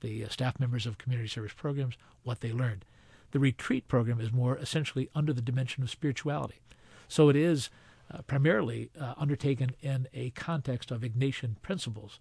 the 0.00 0.24
uh, 0.24 0.28
staff 0.28 0.60
members 0.60 0.86
of 0.86 0.98
community 0.98 1.28
service 1.28 1.54
programs 1.54 1.96
what 2.24 2.40
they 2.40 2.52
learned. 2.52 2.84
The 3.30 3.38
retreat 3.38 3.88
program 3.88 4.20
is 4.20 4.32
more 4.32 4.56
essentially 4.58 5.08
under 5.14 5.32
the 5.32 5.40
dimension 5.40 5.82
of 5.82 5.90
spirituality. 5.90 6.60
So, 7.08 7.30
it 7.30 7.36
is 7.36 7.70
uh, 8.12 8.22
primarily 8.22 8.90
uh, 9.00 9.14
undertaken 9.16 9.74
in 9.80 10.08
a 10.14 10.30
context 10.30 10.90
of 10.90 11.02
Ignatian 11.02 11.60
principles 11.62 12.18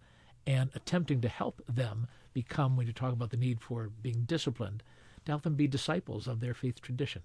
and 0.48 0.70
attempting 0.75 1.22
to 1.22 1.30
help 1.30 1.62
them 1.68 2.08
become, 2.34 2.77
when 2.77 2.88
you 2.88 2.94
talk 2.94 3.13
about 3.13 3.32
the 3.32 3.38
need 3.38 3.62
for 3.62 3.89
being 4.01 4.24
disciplined, 4.25 4.84
to 5.25 5.32
help 5.32 5.44
them 5.44 5.56
be 5.56 5.68
disciples 5.68 6.27
of 6.27 6.39
their 6.39 6.54
faith 6.54 6.82
tradition 6.82 7.22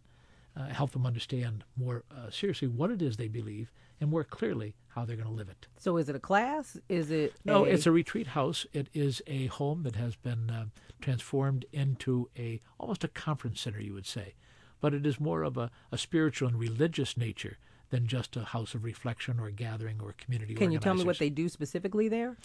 uh, 0.57 0.67
help 0.67 0.93
them 0.93 1.07
understand 1.07 1.65
more 1.77 2.05
uh, 2.11 2.31
seriously 2.31 2.69
what 2.69 2.91
it 2.91 3.03
is 3.03 3.17
they 3.17 3.29
believe 3.29 3.71
and 4.01 4.11
more 4.11 4.25
clearly 4.25 4.75
how 4.89 5.05
they're 5.05 5.17
going 5.17 5.29
to 5.29 5.35
live 5.35 5.49
it. 5.49 5.67
So, 5.79 5.97
is 5.97 6.09
it 6.09 6.17
a 6.17 6.21
class? 6.21 6.77
Is 6.89 7.11
it 7.11 7.35
no? 7.45 7.65
A... 7.65 7.69
It's 7.69 7.87
a 7.87 7.93
retreat 7.93 8.29
house. 8.29 8.67
It 8.73 8.89
is 8.93 9.23
a 9.27 9.47
home 9.47 9.83
that 9.85 9.97
has 9.97 10.17
been 10.17 10.51
uh, 10.51 10.65
transformed 11.01 11.65
into 11.73 12.29
a 12.37 12.61
almost 12.79 13.05
a 13.05 13.09
conference 13.09 13.61
center, 13.61 13.81
you 13.81 13.95
would 13.95 14.07
say, 14.07 14.35
but 14.81 14.95
it 14.95 15.07
is 15.07 15.21
more 15.21 15.43
of 15.43 15.57
a, 15.57 15.71
a 15.93 15.99
spiritual 15.99 16.49
and 16.49 16.59
religious 16.59 17.17
nature 17.17 17.59
than 17.91 18.07
just 18.07 18.37
a 18.37 18.45
house 18.45 18.75
of 18.75 18.85
reflection 18.85 19.39
or 19.39 19.51
gathering 19.51 20.01
or 20.03 20.15
community. 20.17 20.55
Can 20.55 20.73
you 20.73 20.79
tell 20.79 20.95
me 20.95 21.05
what 21.05 21.19
they 21.19 21.31
do 21.31 21.49
specifically 21.49 22.09
there? 22.09 22.37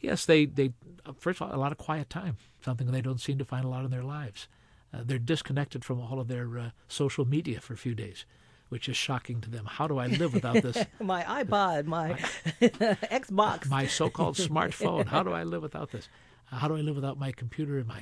Yes, 0.00 0.26
they 0.26 0.44
they 0.46 0.72
first 1.18 1.40
of 1.40 1.48
all 1.48 1.56
a 1.56 1.60
lot 1.60 1.72
of 1.72 1.78
quiet 1.78 2.10
time, 2.10 2.36
something 2.62 2.90
they 2.90 3.00
don't 3.00 3.20
seem 3.20 3.38
to 3.38 3.44
find 3.44 3.64
a 3.64 3.68
lot 3.68 3.84
in 3.84 3.90
their 3.90 4.02
lives. 4.02 4.48
Uh, 4.92 5.00
they're 5.04 5.18
disconnected 5.18 5.84
from 5.84 6.00
all 6.00 6.20
of 6.20 6.28
their 6.28 6.58
uh, 6.58 6.70
social 6.88 7.24
media 7.24 7.60
for 7.60 7.74
a 7.74 7.78
few 7.78 7.94
days, 7.94 8.24
which 8.68 8.88
is 8.88 8.96
shocking 8.96 9.40
to 9.40 9.50
them. 9.50 9.66
How 9.66 9.86
do 9.86 9.98
I 9.98 10.06
live 10.06 10.32
without 10.32 10.62
this? 10.62 10.76
my 11.00 11.22
iPod, 11.24 11.86
my, 11.86 12.10
my 12.10 12.18
Xbox, 12.60 13.68
my 13.68 13.86
so-called 13.86 14.36
smartphone. 14.36 15.06
How 15.06 15.22
do 15.22 15.32
I 15.32 15.44
live 15.44 15.62
without 15.62 15.90
this? 15.90 16.08
How 16.46 16.68
do 16.68 16.76
I 16.76 16.80
live 16.80 16.94
without 16.94 17.18
my 17.18 17.32
computer 17.32 17.78
and 17.78 17.88
my 17.88 17.98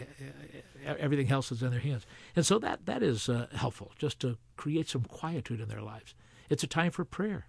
uh, 0.86 0.94
everything 0.98 1.30
else 1.30 1.50
is 1.50 1.62
in 1.62 1.70
their 1.70 1.80
hands? 1.80 2.06
And 2.36 2.44
so 2.44 2.58
that 2.58 2.86
that 2.86 3.02
is 3.02 3.28
uh, 3.28 3.46
helpful, 3.54 3.92
just 3.98 4.20
to 4.20 4.36
create 4.56 4.88
some 4.88 5.04
quietude 5.04 5.60
in 5.60 5.68
their 5.68 5.80
lives. 5.80 6.14
It's 6.48 6.62
a 6.62 6.68
time 6.68 6.90
for 6.90 7.04
prayer. 7.04 7.46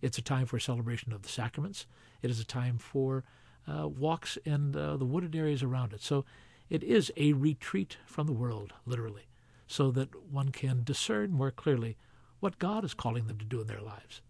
It's 0.00 0.18
a 0.18 0.22
time 0.22 0.46
for 0.46 0.58
celebration 0.58 1.12
of 1.12 1.22
the 1.22 1.28
sacraments. 1.28 1.86
It 2.22 2.30
is 2.30 2.40
a 2.40 2.44
time 2.44 2.78
for 2.78 3.24
uh, 3.66 3.88
walks 3.88 4.38
in 4.44 4.72
the, 4.72 4.96
the 4.96 5.04
wooded 5.04 5.34
areas 5.34 5.62
around 5.62 5.92
it. 5.92 6.02
So 6.02 6.24
it 6.70 6.82
is 6.82 7.12
a 7.16 7.32
retreat 7.32 7.96
from 8.06 8.26
the 8.26 8.32
world, 8.32 8.72
literally, 8.86 9.28
so 9.66 9.90
that 9.92 10.30
one 10.30 10.50
can 10.50 10.84
discern 10.84 11.32
more 11.32 11.50
clearly 11.50 11.96
what 12.40 12.58
God 12.58 12.84
is 12.84 12.94
calling 12.94 13.26
them 13.26 13.38
to 13.38 13.44
do 13.44 13.60
in 13.60 13.66
their 13.66 13.80
lives. 13.80 14.22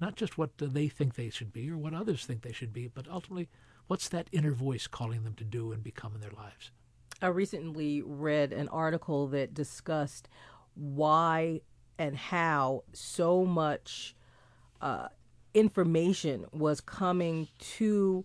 Not 0.00 0.14
just 0.14 0.38
what 0.38 0.50
they 0.58 0.88
think 0.88 1.14
they 1.14 1.30
should 1.30 1.52
be 1.52 1.70
or 1.70 1.76
what 1.76 1.94
others 1.94 2.24
think 2.24 2.42
they 2.42 2.52
should 2.52 2.72
be, 2.72 2.86
but 2.86 3.08
ultimately, 3.08 3.48
what's 3.88 4.08
that 4.10 4.28
inner 4.30 4.52
voice 4.52 4.86
calling 4.86 5.24
them 5.24 5.34
to 5.34 5.44
do 5.44 5.72
and 5.72 5.82
become 5.82 6.14
in 6.14 6.20
their 6.20 6.30
lives? 6.30 6.70
I 7.20 7.26
recently 7.28 8.02
read 8.02 8.52
an 8.52 8.68
article 8.68 9.26
that 9.28 9.54
discussed 9.54 10.28
why 10.74 11.62
and 11.98 12.16
how 12.16 12.84
so 12.92 13.44
much 13.44 14.14
uh, 14.80 15.08
information 15.54 16.46
was 16.52 16.80
coming 16.80 17.48
to 17.58 18.24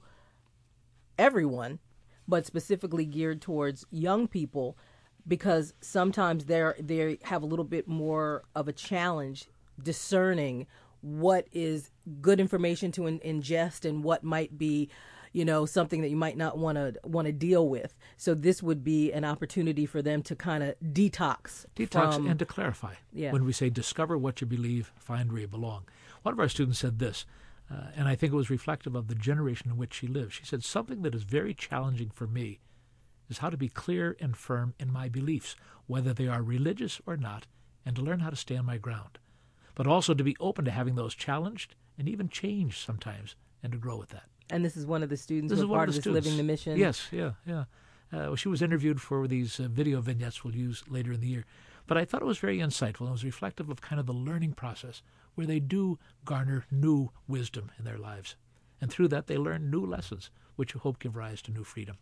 everyone 1.18 1.80
but 2.28 2.46
specifically 2.46 3.06
geared 3.06 3.42
towards 3.42 3.86
young 3.92 4.28
people 4.28 4.78
because 5.28 5.74
sometimes 5.82 6.46
they're 6.46 6.76
they 6.80 7.18
have 7.24 7.44
a 7.44 7.46
little 7.46 7.66
bit 7.66 7.88
more 7.88 8.44
of 8.56 8.68
a 8.68 8.74
challenge 8.74 9.48
discerning 9.82 10.68
what 11.02 11.48
is 11.52 11.92
good 12.22 12.40
information 12.40 12.92
to 12.92 13.08
in, 13.08 13.20
ingest 13.20 13.88
and 13.88 14.04
what 14.04 14.24
might 14.24 14.58
be 14.58 14.90
you 15.34 15.44
know 15.44 15.66
something 15.66 16.02
that 16.02 16.10
you 16.10 16.16
might 16.16 16.38
not 16.38 16.58
want 16.58 16.78
to 16.78 16.96
want 17.04 17.26
to 17.26 17.32
deal 17.34 17.68
with 17.68 17.96
so 18.16 18.34
this 18.34 18.64
would 18.64 18.84
be 18.84 19.12
an 19.12 19.26
opportunity 19.26 19.86
for 19.86 20.02
them 20.02 20.22
to 20.24 20.36
kind 20.36 20.64
of 20.64 20.76
detox 20.80 21.66
detox 21.76 22.16
from, 22.16 22.28
and 22.28 22.40
to 22.40 22.46
clarify 22.46 22.94
yeah. 23.12 23.32
when 23.32 23.44
we 23.44 23.52
say 23.52 23.70
discover 23.70 24.18
what 24.18 24.40
you 24.40 24.48
believe 24.48 24.94
find 24.96 25.32
where 25.32 25.42
you 25.42 25.48
belong 25.48 25.84
one 26.22 26.34
of 26.34 26.40
our 26.40 26.48
students 26.48 26.80
said 26.80 27.00
this 27.00 27.26
uh, 27.72 27.88
and 27.96 28.08
I 28.08 28.16
think 28.16 28.34
it 28.34 28.38
was 28.38 28.50
reflective 28.50 28.96
of 28.96 29.08
the 29.08 29.16
generation 29.16 29.72
in 29.72 29.78
which 29.78 29.94
she 29.94 30.08
lived. 30.08 30.34
She 30.34 30.46
said, 30.46 30.64
Something 30.64 31.02
that 31.04 31.16
is 31.16 31.24
very 31.24 31.54
challenging 31.54 32.12
for 32.12 32.28
me 32.28 32.60
is 33.30 33.40
how 33.40 33.50
to 33.50 33.58
be 33.58 33.70
clear 33.70 34.16
and 34.20 34.36
firm 34.36 34.74
in 34.80 34.92
my 34.92 35.10
beliefs, 35.10 35.56
whether 35.88 36.14
they 36.14 36.28
are 36.28 36.44
religious 36.44 37.02
or 37.06 37.18
not, 37.18 37.48
and 37.86 37.96
to 37.96 38.02
learn 38.02 38.20
how 38.20 38.30
to 38.30 38.36
stand 38.36 38.66
my 38.66 38.78
ground. 38.78 39.18
But 39.76 39.88
also 39.88 40.14
to 40.14 40.24
be 40.24 40.38
open 40.40 40.66
to 40.66 40.72
having 40.72 40.96
those 40.96 41.16
challenged 41.16 41.76
and 41.98 42.08
even 42.08 42.30
changed 42.30 42.84
sometimes 42.84 43.36
and 43.64 43.72
to 43.72 43.78
grow 43.78 43.98
with 43.98 44.10
that. 44.10 44.30
And 44.50 44.64
this 44.64 44.78
is 44.78 44.86
one 44.86 45.04
of 45.04 45.10
the 45.10 45.18
students 45.18 45.52
this 45.52 45.60
who 45.60 45.66
is 45.66 45.70
part 45.70 45.90
of, 45.90 45.90
of 45.90 45.96
this 45.96 46.04
students. 46.04 46.26
Living 46.26 46.38
the 46.38 46.44
Mission? 46.44 46.78
Yes, 46.78 47.08
yeah, 47.12 47.32
yeah. 47.46 47.66
Uh, 48.12 48.36
she 48.36 48.48
was 48.48 48.62
interviewed 48.62 49.02
for 49.02 49.28
these 49.28 49.60
uh, 49.60 49.68
video 49.70 50.00
vignettes 50.02 50.44
we'll 50.44 50.56
use 50.56 50.84
later 50.88 51.14
in 51.14 51.22
the 51.22 51.28
year. 51.28 51.46
But 51.88 51.98
I 51.98 52.06
thought 52.06 52.22
it 52.22 52.26
was 52.26 52.38
very 52.38 52.60
insightful. 52.60 53.08
It 53.08 53.12
was 53.12 53.26
reflective 53.26 53.70
of 53.70 53.82
kind 53.82 54.00
of 54.00 54.06
the 54.06 54.14
learning 54.14 54.54
process 54.54 55.02
where 55.36 55.48
they 55.48 55.60
do 55.60 55.98
garner 56.24 56.66
new 56.72 57.10
wisdom 57.28 57.72
in 57.78 57.86
their 57.86 57.98
lives. 57.98 58.36
And 58.80 58.92
through 58.92 59.08
that, 59.10 59.28
they 59.28 59.38
learn 59.38 59.72
new 59.72 59.86
lessons, 59.86 60.30
which 60.56 60.74
you 60.74 60.80
hope 60.80 61.00
give 61.00 61.16
rise 61.16 61.42
to 61.44 61.52
new 61.52 61.64
freedom. 61.64 61.98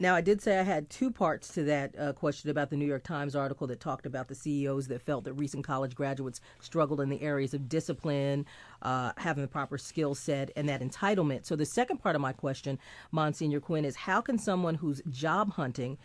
Now, 0.00 0.14
I 0.14 0.20
did 0.20 0.40
say 0.40 0.60
I 0.60 0.62
had 0.62 0.88
two 0.90 1.10
parts 1.10 1.48
to 1.54 1.64
that 1.64 1.98
uh, 1.98 2.12
question 2.12 2.50
about 2.50 2.70
the 2.70 2.76
New 2.76 2.86
York 2.86 3.02
Times 3.02 3.34
article 3.34 3.66
that 3.66 3.80
talked 3.80 4.06
about 4.06 4.28
the 4.28 4.34
CEOs 4.34 4.86
that 4.88 5.02
felt 5.02 5.24
that 5.24 5.32
recent 5.32 5.64
college 5.64 5.96
graduates 5.96 6.40
struggled 6.60 7.00
in 7.00 7.08
the 7.08 7.20
areas 7.20 7.52
of 7.52 7.68
discipline, 7.68 8.46
uh, 8.82 9.10
having 9.16 9.42
the 9.42 9.48
proper 9.48 9.76
skill 9.76 10.14
set, 10.14 10.50
and 10.54 10.68
that 10.68 10.82
entitlement. 10.82 11.46
So, 11.46 11.56
the 11.56 11.66
second 11.66 11.98
part 11.98 12.14
of 12.14 12.22
my 12.22 12.32
question, 12.32 12.78
Monsignor 13.10 13.58
Quinn, 13.58 13.84
is 13.84 13.96
how 13.96 14.20
can 14.20 14.38
someone 14.38 14.76
who's 14.76 15.02
job 15.10 15.54
hunting 15.54 15.98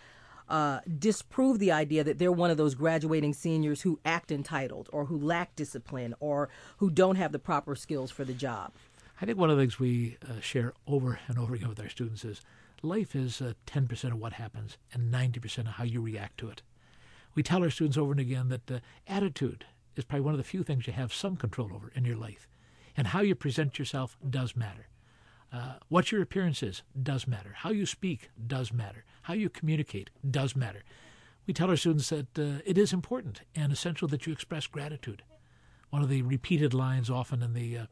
uh, 0.50 0.80
disprove 0.98 1.60
the 1.60 1.72
idea 1.72 2.04
that 2.04 2.18
they're 2.18 2.32
one 2.32 2.50
of 2.50 2.58
those 2.58 2.74
graduating 2.74 3.34
seniors 3.34 3.82
who 3.82 4.00
act 4.04 4.32
entitled 4.32 4.90
or 4.92 5.06
who 5.06 5.18
lack 5.18 5.56
discipline 5.56 6.16
or 6.20 6.50
who 6.78 6.90
don't 6.90 7.16
have 7.16 7.32
the 7.32 7.40
proper 7.40 7.76
skills 7.76 8.10
for 8.10 8.24
the 8.24 8.34
job. 8.34 8.72
I 9.22 9.26
think 9.26 9.38
one 9.38 9.52
of 9.52 9.58
the 9.58 9.64
things 9.64 9.80
we 9.80 10.18
uh, 10.28 10.42
share 10.42 10.74
over 10.88 11.20
and 11.28 11.38
over 11.38 11.54
again 11.54 11.70
with 11.70 11.80
our 11.80 11.90
students 11.90 12.26
is 12.26 12.42
life 12.84 13.16
is 13.16 13.42
uh, 13.42 13.54
10% 13.66 14.04
of 14.12 14.20
what 14.20 14.34
happens 14.34 14.78
and 14.92 15.14
90% 15.14 15.60
of 15.60 15.68
how 15.68 15.84
you 15.84 16.02
react 16.02 16.38
to 16.40 16.50
it. 16.50 16.62
We 17.36 17.44
tell 17.44 17.64
our 17.64 17.70
students 17.70 17.98
over 17.98 18.12
and 18.12 18.20
again 18.20 18.50
that 18.50 18.82
attitude 19.08 19.66
is 19.96 20.04
probably 20.04 20.26
one 20.26 20.34
of 20.34 20.38
the 20.38 20.44
few 20.44 20.64
things 20.64 20.86
you 20.88 20.94
have 20.94 21.14
some 21.14 21.36
control 21.36 21.72
over 21.74 21.92
in 21.96 22.06
your 22.06 22.18
life. 22.18 22.48
And 22.96 23.08
how 23.08 23.22
you 23.22 23.36
present 23.36 23.80
yourself 23.80 24.18
does 24.28 24.56
matter. 24.56 24.88
Uh, 25.52 25.76
what 25.88 26.12
your 26.12 26.22
appearance 26.22 26.64
is 26.64 26.82
does 27.02 27.28
matter. 27.28 27.54
How 27.58 27.70
you 27.70 27.86
speak 27.86 28.30
does 28.46 28.74
matter. 28.74 29.04
How 29.24 29.34
you 29.34 29.50
communicate 29.50 30.10
does 30.30 30.56
matter. 30.56 30.84
We 31.46 31.54
tell 31.54 31.70
our 31.70 31.78
students 31.78 32.10
that 32.10 32.40
uh, 32.40 32.62
it 32.66 32.78
is 32.78 32.94
important 32.94 33.42
and 33.56 33.72
essential 33.72 34.08
that 34.10 34.26
you 34.26 34.34
express 34.34 34.66
gratitude. 34.66 35.24
One 35.90 36.02
of 36.02 36.10
the 36.10 36.22
repeated 36.24 36.74
lines 36.74 37.10
often 37.10 37.44
in 37.44 37.54
the 37.54 37.78
uh, 37.78 37.86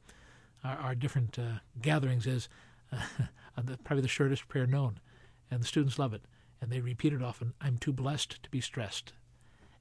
our, 0.64 0.78
our, 0.78 0.96
different 0.96 1.38
uh, 1.38 1.60
gatherings 1.82 2.26
is 2.26 2.50
the, 3.58 3.78
probably 3.84 4.02
the 4.02 4.08
shortest 4.08 4.48
prayer 4.48 4.68
known, 4.68 5.00
and 5.50 5.62
the 5.62 5.68
students 5.68 6.00
love 6.00 6.14
it, 6.14 6.24
and 6.62 6.72
they 6.72 6.82
repeat 6.82 7.14
it 7.14 7.24
often. 7.24 7.54
I'm 7.60 7.78
too 7.78 7.94
blessed 7.94 8.42
to 8.44 8.50
be 8.50 8.62
stressed. 8.62 9.14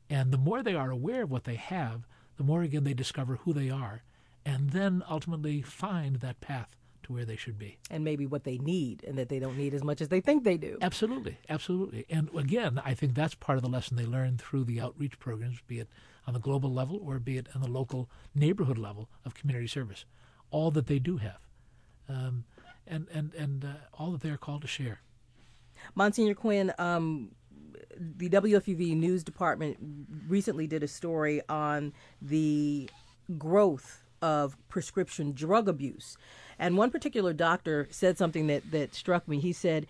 And 0.09 0.33
the 0.33 0.39
more 0.39 0.63
they 0.63 0.75
are 0.75 0.91
aware 0.91 1.23
of 1.23 1.31
what 1.31 1.45
they 1.45 1.55
have, 1.55 2.07
the 2.37 2.45
more 2.45 2.63
again 2.63 2.85
they 2.85 2.95
discover 2.95 3.37
who 3.37 3.53
they 3.53 3.71
are, 3.71 4.03
and 4.45 4.71
then 4.71 5.03
ultimately 5.09 5.63
find 5.63 6.17
that 6.17 6.41
path 6.41 6.77
to 7.03 7.13
where 7.13 7.25
they 7.25 7.37
should 7.37 7.59
be. 7.59 7.79
And 7.91 8.05
maybe 8.05 8.27
what 8.27 8.45
they 8.45 8.59
need, 8.59 9.05
and 9.05 9.17
that 9.19 9.29
they 9.29 9.39
don't 9.39 9.57
need 9.57 9.75
as 9.75 9.85
much 9.85 10.01
as 10.01 10.09
they 10.09 10.21
think 10.21 10.45
they 10.45 10.57
do. 10.57 10.79
Absolutely, 10.81 11.39
absolutely. 11.49 12.07
And 12.11 12.29
again, 12.37 12.81
I 12.85 12.95
think 12.95 13.15
that's 13.15 13.35
part 13.35 13.59
of 13.59 13.63
the 13.63 13.71
lesson 13.71 13.97
they 13.97 14.05
learn 14.07 14.39
through 14.39 14.65
the 14.65 14.81
outreach 14.81 15.19
programs, 15.19 15.61
be 15.67 15.79
it 15.79 15.89
on 16.27 16.35
the 16.35 16.41
global 16.41 16.73
level 16.73 17.01
or 17.05 17.19
be 17.19 17.39
it 17.39 17.49
on 17.55 17.61
the 17.61 17.71
local 17.71 18.09
neighborhood 18.35 18.79
level 18.79 19.09
of 19.25 19.35
community 19.35 19.67
service. 19.67 20.05
All 20.51 20.71
that 20.73 20.87
they 20.87 20.99
do 20.99 21.19
have, 21.19 21.39
um, 22.09 22.45
and 22.87 23.07
and 23.13 23.35
and 23.35 23.65
uh, 23.65 23.69
all 23.95 24.13
that 24.13 24.23
they 24.23 24.31
are 24.31 24.37
called 24.37 24.63
to 24.63 24.69
share. 24.69 25.01
Monsignor 25.95 26.35
Quinn, 26.35 26.73
um, 26.79 27.31
the 27.99 28.29
WFUV 28.29 28.97
news 28.97 29.25
department 29.25 29.79
recently 30.29 30.67
did 30.67 30.83
a 30.83 30.89
story 30.89 31.41
on 31.49 31.93
the 32.21 32.89
growth 33.39 34.05
of 34.23 34.57
prescription 34.69 35.33
drug 35.33 35.69
abuse. 35.69 36.17
And 36.59 36.77
one 36.77 36.91
particular 36.91 37.33
doctor 37.33 37.89
said 37.91 38.19
something 38.19 38.47
that, 38.49 38.71
that 38.71 38.95
struck 38.95 39.27
me. 39.27 39.41
He 39.41 39.53
said, 39.53 39.87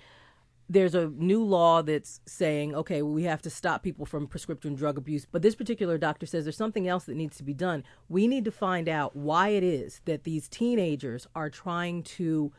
there's 0.68 0.94
a 0.94 1.09
new 1.09 1.42
law 1.42 1.83
that's 1.83 2.20
saying, 2.26 2.76
okay, 2.76 3.03
we 3.03 3.24
have 3.24 3.42
to 3.42 3.50
stop 3.50 3.83
people 3.83 4.07
from 4.07 4.29
prescription 4.29 4.76
drug 4.76 4.96
abuse. 4.96 5.26
But 5.31 5.42
this 5.42 5.57
particular 5.57 5.98
doctor 5.98 6.26
says 6.26 6.44
there's 6.44 6.57
something 6.57 6.87
else 6.87 7.05
that 7.05 7.16
needs 7.16 7.37
to 7.38 7.42
be 7.42 7.55
done. 7.55 7.83
We 8.09 8.29
need 8.29 8.44
to 8.44 8.53
find 8.53 8.88
out 8.88 9.16
why 9.16 9.48
it 9.48 9.64
is 9.64 10.00
that 10.05 10.22
these 10.22 10.48
teenagers 10.48 11.26
are 11.35 11.50
trying 11.50 12.05
to 12.05 12.53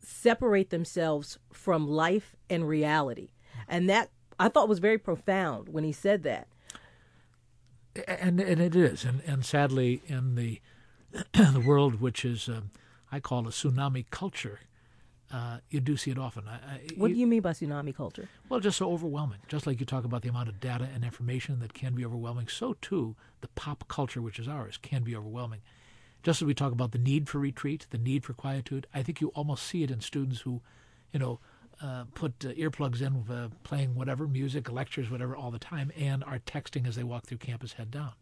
separate 0.00 0.70
themselves 0.70 1.38
from 1.52 1.88
life 1.88 2.36
and 2.48 2.68
reality. 2.68 3.30
And 3.68 3.88
that 3.88 4.10
I 4.38 4.48
thought 4.48 4.68
was 4.68 4.78
very 4.78 4.98
profound 4.98 5.68
when 5.68 5.84
he 5.84 5.92
said 5.92 6.22
that. 6.22 6.48
And 8.06 8.40
and 8.40 8.60
it 8.60 8.76
is, 8.76 9.04
and 9.04 9.22
and 9.26 9.44
sadly, 9.44 10.02
in 10.06 10.36
the 10.36 10.60
the 11.32 11.62
world 11.64 12.00
which 12.00 12.24
is 12.24 12.48
um, 12.48 12.70
I 13.10 13.18
call 13.18 13.48
a 13.48 13.50
tsunami 13.50 14.04
culture, 14.10 14.60
uh, 15.32 15.58
you 15.68 15.80
do 15.80 15.96
see 15.96 16.12
it 16.12 16.18
often. 16.18 16.44
I, 16.46 16.54
I, 16.54 16.80
what 16.96 17.08
you, 17.08 17.14
do 17.14 17.20
you 17.20 17.26
mean 17.26 17.42
by 17.42 17.52
tsunami 17.52 17.94
culture? 17.94 18.28
Well, 18.48 18.60
just 18.60 18.78
so 18.78 18.92
overwhelming. 18.92 19.38
Just 19.48 19.66
like 19.66 19.80
you 19.80 19.86
talk 19.86 20.04
about 20.04 20.22
the 20.22 20.28
amount 20.28 20.48
of 20.48 20.60
data 20.60 20.88
and 20.94 21.02
information 21.02 21.58
that 21.58 21.74
can 21.74 21.94
be 21.94 22.04
overwhelming, 22.04 22.46
so 22.46 22.76
too 22.80 23.16
the 23.40 23.48
pop 23.48 23.88
culture, 23.88 24.22
which 24.22 24.38
is 24.38 24.46
ours, 24.46 24.78
can 24.80 25.02
be 25.02 25.16
overwhelming. 25.16 25.60
Just 26.28 26.42
as 26.42 26.46
we 26.46 26.52
talk 26.52 26.72
about 26.72 26.92
the 26.92 26.98
need 26.98 27.26
for 27.26 27.38
retreat, 27.38 27.86
the 27.88 27.96
need 27.96 28.22
for 28.22 28.34
quietude, 28.34 28.86
I 28.92 29.02
think 29.02 29.22
you 29.22 29.28
almost 29.28 29.62
see 29.66 29.82
it 29.82 29.90
in 29.90 30.02
students 30.02 30.42
who, 30.42 30.60
you 31.10 31.18
know, 31.18 31.40
uh, 31.80 32.04
put 32.14 32.44
uh, 32.44 32.48
earplugs 32.48 33.00
in, 33.00 33.24
uh, 33.34 33.48
playing 33.64 33.94
whatever 33.94 34.28
music, 34.28 34.70
lectures, 34.70 35.10
whatever, 35.10 35.34
all 35.34 35.50
the 35.50 35.58
time, 35.58 35.90
and 35.96 36.22
are 36.22 36.38
texting 36.40 36.86
as 36.86 36.96
they 36.96 37.02
walk 37.02 37.24
through 37.24 37.38
campus 37.38 37.72
head 37.72 37.90
down. 37.90 38.12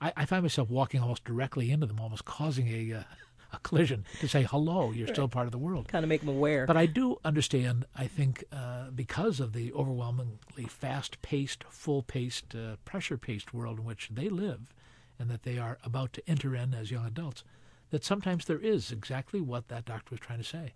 I, 0.00 0.14
I 0.16 0.24
find 0.24 0.40
myself 0.42 0.70
walking 0.70 1.00
almost 1.02 1.24
directly 1.24 1.70
into 1.70 1.84
them, 1.84 2.00
almost 2.00 2.24
causing 2.24 2.68
a 2.68 3.00
uh, 3.00 3.02
a 3.52 3.58
collision 3.58 4.06
to 4.20 4.26
say 4.26 4.44
hello. 4.44 4.90
You're 4.92 5.08
still 5.08 5.28
part 5.28 5.44
of 5.44 5.52
the 5.52 5.58
world. 5.58 5.88
Kind 5.88 6.02
of 6.02 6.08
make 6.08 6.20
them 6.20 6.30
aware. 6.30 6.64
But 6.64 6.78
I 6.78 6.86
do 6.86 7.18
understand. 7.26 7.84
I 7.94 8.06
think 8.06 8.44
uh, 8.52 8.88
because 8.88 9.38
of 9.38 9.52
the 9.52 9.70
overwhelmingly 9.74 10.64
fast-paced, 10.66 11.64
full-paced, 11.68 12.54
uh, 12.54 12.76
pressure-paced 12.86 13.52
world 13.52 13.80
in 13.80 13.84
which 13.84 14.08
they 14.10 14.30
live, 14.30 14.72
and 15.18 15.30
that 15.30 15.42
they 15.42 15.58
are 15.58 15.78
about 15.84 16.12
to 16.14 16.28
enter 16.28 16.54
in 16.54 16.74
as 16.74 16.90
young 16.90 17.06
adults, 17.06 17.44
that 17.90 18.04
sometimes 18.04 18.44
there 18.44 18.58
is 18.58 18.90
exactly 18.90 19.40
what 19.40 19.68
that 19.68 19.84
doctor 19.84 20.10
was 20.10 20.20
trying 20.20 20.38
to 20.38 20.44
say: 20.44 20.74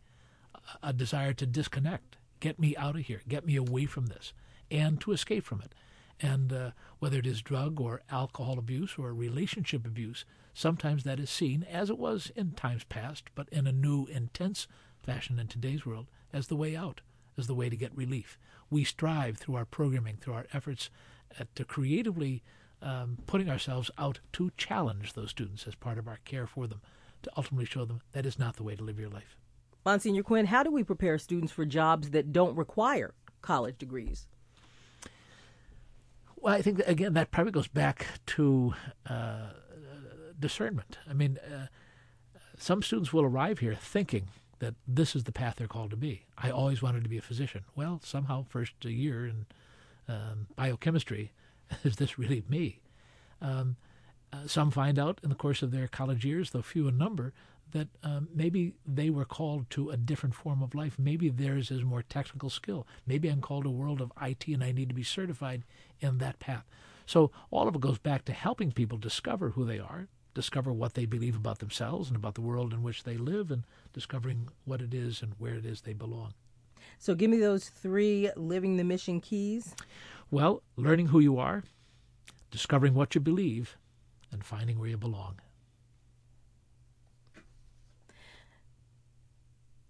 a, 0.54 0.88
a 0.88 0.92
desire 0.92 1.32
to 1.34 1.46
disconnect, 1.46 2.16
get 2.40 2.58
me 2.58 2.76
out 2.76 2.96
of 2.96 3.02
here, 3.02 3.22
get 3.28 3.46
me 3.46 3.56
away 3.56 3.86
from 3.86 4.06
this, 4.06 4.32
and 4.70 5.00
to 5.00 5.12
escape 5.12 5.44
from 5.44 5.60
it. 5.60 5.74
And 6.20 6.52
uh, 6.52 6.70
whether 6.98 7.18
it 7.18 7.26
is 7.26 7.42
drug 7.42 7.80
or 7.80 8.02
alcohol 8.10 8.58
abuse 8.58 8.94
or 8.98 9.14
relationship 9.14 9.86
abuse, 9.86 10.24
sometimes 10.52 11.04
that 11.04 11.20
is 11.20 11.30
seen, 11.30 11.64
as 11.70 11.90
it 11.90 11.98
was 11.98 12.32
in 12.34 12.52
times 12.52 12.82
past, 12.82 13.24
but 13.36 13.48
in 13.50 13.68
a 13.68 13.72
new, 13.72 14.06
intense 14.06 14.66
fashion 15.00 15.38
in 15.38 15.46
today's 15.46 15.86
world, 15.86 16.08
as 16.32 16.48
the 16.48 16.56
way 16.56 16.74
out, 16.74 17.02
as 17.36 17.46
the 17.46 17.54
way 17.54 17.68
to 17.68 17.76
get 17.76 17.96
relief. 17.96 18.36
We 18.68 18.82
strive 18.82 19.38
through 19.38 19.54
our 19.54 19.64
programming, 19.64 20.16
through 20.16 20.34
our 20.34 20.46
efforts 20.52 20.90
at 21.38 21.54
to 21.54 21.64
creatively 21.64 22.42
um, 22.82 23.18
putting 23.26 23.48
ourselves 23.48 23.90
out 23.98 24.20
to 24.32 24.50
challenge 24.56 25.12
those 25.12 25.30
students 25.30 25.66
as 25.66 25.74
part 25.74 25.98
of 25.98 26.08
our 26.08 26.18
care 26.24 26.46
for 26.46 26.66
them, 26.66 26.80
to 27.22 27.30
ultimately 27.36 27.64
show 27.64 27.84
them 27.84 28.00
that 28.12 28.26
is 28.26 28.38
not 28.38 28.56
the 28.56 28.62
way 28.62 28.76
to 28.76 28.84
live 28.84 28.98
your 28.98 29.08
life. 29.08 29.36
Monsignor 29.84 30.22
Quinn, 30.22 30.46
how 30.46 30.62
do 30.62 30.70
we 30.70 30.84
prepare 30.84 31.18
students 31.18 31.52
for 31.52 31.64
jobs 31.64 32.10
that 32.10 32.32
don't 32.32 32.56
require 32.56 33.14
college 33.42 33.78
degrees? 33.78 34.26
Well, 36.36 36.54
I 36.54 36.62
think 36.62 36.78
that, 36.78 36.88
again 36.88 37.14
that 37.14 37.30
probably 37.30 37.52
goes 37.52 37.68
back 37.68 38.06
to 38.26 38.74
uh, 39.08 39.50
discernment. 40.38 40.98
I 41.08 41.14
mean, 41.14 41.38
uh, 41.38 41.66
some 42.56 42.82
students 42.82 43.12
will 43.12 43.24
arrive 43.24 43.60
here 43.60 43.74
thinking 43.74 44.28
that 44.58 44.74
this 44.86 45.14
is 45.14 45.24
the 45.24 45.32
path 45.32 45.56
they're 45.56 45.68
called 45.68 45.90
to 45.90 45.96
be. 45.96 46.26
I 46.36 46.50
always 46.50 46.82
wanted 46.82 47.04
to 47.04 47.08
be 47.08 47.18
a 47.18 47.22
physician. 47.22 47.64
Well, 47.76 48.00
somehow, 48.04 48.44
first 48.48 48.84
year 48.84 49.26
in 49.26 49.46
um, 50.08 50.48
biochemistry, 50.56 51.32
is 51.84 51.96
this 51.96 52.18
really 52.18 52.42
me? 52.48 52.80
Um, 53.40 53.76
uh, 54.32 54.46
some 54.46 54.70
find 54.70 54.98
out 54.98 55.20
in 55.22 55.28
the 55.30 55.34
course 55.34 55.62
of 55.62 55.70
their 55.70 55.88
college 55.88 56.24
years, 56.24 56.50
though 56.50 56.62
few 56.62 56.88
in 56.88 56.98
number, 56.98 57.32
that 57.72 57.88
um, 58.02 58.28
maybe 58.34 58.74
they 58.86 59.10
were 59.10 59.24
called 59.24 59.68
to 59.70 59.90
a 59.90 59.96
different 59.96 60.34
form 60.34 60.62
of 60.62 60.74
life. 60.74 60.98
Maybe 60.98 61.28
theirs 61.28 61.70
is 61.70 61.82
more 61.82 62.02
technical 62.02 62.50
skill. 62.50 62.86
Maybe 63.06 63.28
I'm 63.28 63.40
called 63.40 63.64
to 63.64 63.70
a 63.70 63.72
world 63.72 64.00
of 64.00 64.12
IT 64.20 64.46
and 64.48 64.64
I 64.64 64.72
need 64.72 64.88
to 64.88 64.94
be 64.94 65.02
certified 65.02 65.64
in 66.00 66.18
that 66.18 66.38
path. 66.38 66.64
So 67.06 67.30
all 67.50 67.68
of 67.68 67.74
it 67.74 67.80
goes 67.80 67.98
back 67.98 68.24
to 68.26 68.32
helping 68.32 68.72
people 68.72 68.98
discover 68.98 69.50
who 69.50 69.64
they 69.64 69.78
are, 69.78 70.08
discover 70.34 70.72
what 70.72 70.94
they 70.94 71.06
believe 71.06 71.36
about 71.36 71.58
themselves 71.58 72.08
and 72.08 72.16
about 72.16 72.34
the 72.34 72.42
world 72.42 72.72
in 72.72 72.82
which 72.82 73.04
they 73.04 73.16
live, 73.16 73.50
and 73.50 73.64
discovering 73.92 74.48
what 74.64 74.80
it 74.80 74.92
is 74.92 75.22
and 75.22 75.32
where 75.38 75.54
it 75.54 75.64
is 75.64 75.80
they 75.80 75.94
belong. 75.94 76.34
So 76.98 77.14
give 77.14 77.30
me 77.30 77.38
those 77.38 77.68
three 77.68 78.30
living 78.36 78.76
the 78.76 78.84
mission 78.84 79.20
keys. 79.20 79.74
Well, 80.30 80.62
learning 80.76 81.06
who 81.06 81.20
you 81.20 81.38
are, 81.38 81.64
discovering 82.50 82.94
what 82.94 83.14
you 83.14 83.20
believe, 83.20 83.76
and 84.30 84.44
finding 84.44 84.78
where 84.78 84.88
you 84.88 84.98
belong. 84.98 85.40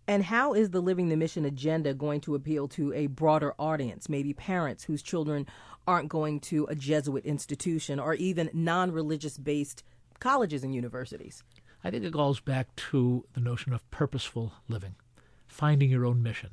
And 0.07 0.25
how 0.25 0.55
is 0.55 0.71
the 0.71 0.81
Living 0.81 1.09
the 1.09 1.17
Mission 1.17 1.45
agenda 1.45 1.93
going 1.93 2.23
to 2.23 2.35
appeal 2.35 2.67
to 2.69 2.95
a 2.95 3.09
broader 3.09 3.53
audience, 3.59 4.09
maybe 4.09 4.33
parents 4.33 4.85
whose 4.85 5.03
children 5.03 5.47
aren't 5.87 6.09
going 6.09 6.41
to 6.41 6.67
a 6.71 6.75
Jesuit 6.75 7.27
institution 7.27 8.01
or 8.01 8.15
even 8.15 8.49
non 8.55 8.91
religious 8.91 9.37
based 9.37 9.83
colleges 10.19 10.65
and 10.65 10.75
universities? 10.75 11.43
I 11.85 11.91
think 11.91 12.05
it 12.05 12.13
goes 12.13 12.41
back 12.41 12.75
to 12.91 13.27
the 13.35 13.41
notion 13.41 13.73
of 13.73 13.89
purposeful 13.91 14.53
living, 14.69 14.95
finding 15.47 15.91
your 15.91 16.07
own 16.07 16.23
mission. 16.23 16.51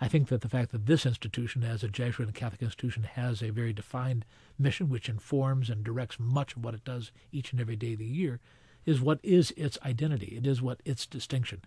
I 0.00 0.08
think 0.08 0.28
that 0.28 0.42
the 0.42 0.48
fact 0.48 0.72
that 0.72 0.86
this 0.86 1.06
institution, 1.06 1.64
as 1.64 1.82
a 1.82 1.88
Jesuit 1.88 2.28
and 2.28 2.34
Catholic 2.34 2.62
institution, 2.62 3.04
has 3.04 3.42
a 3.42 3.50
very 3.50 3.72
defined 3.72 4.26
mission 4.58 4.88
which 4.88 5.08
informs 5.08 5.70
and 5.70 5.82
directs 5.82 6.20
much 6.20 6.54
of 6.54 6.64
what 6.64 6.74
it 6.74 6.84
does 6.84 7.12
each 7.32 7.52
and 7.52 7.60
every 7.60 7.76
day 7.76 7.94
of 7.94 7.98
the 7.98 8.04
year 8.04 8.40
is 8.84 9.00
what 9.00 9.18
is 9.22 9.52
its 9.56 9.78
identity. 9.84 10.36
It 10.36 10.46
is 10.46 10.60
what 10.60 10.80
its 10.84 11.06
distinction. 11.06 11.62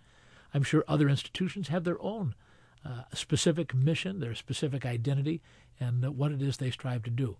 I'm 0.54 0.62
sure 0.62 0.84
other 0.86 1.08
institutions 1.08 1.68
have 1.68 1.84
their 1.84 2.00
own 2.00 2.34
uh, 2.84 3.02
specific 3.12 3.74
mission, 3.74 4.20
their 4.20 4.34
specific 4.34 4.86
identity, 4.86 5.42
and 5.78 6.16
what 6.16 6.32
it 6.32 6.40
is 6.40 6.56
they 6.56 6.70
strive 6.70 7.02
to 7.04 7.10
do. 7.10 7.36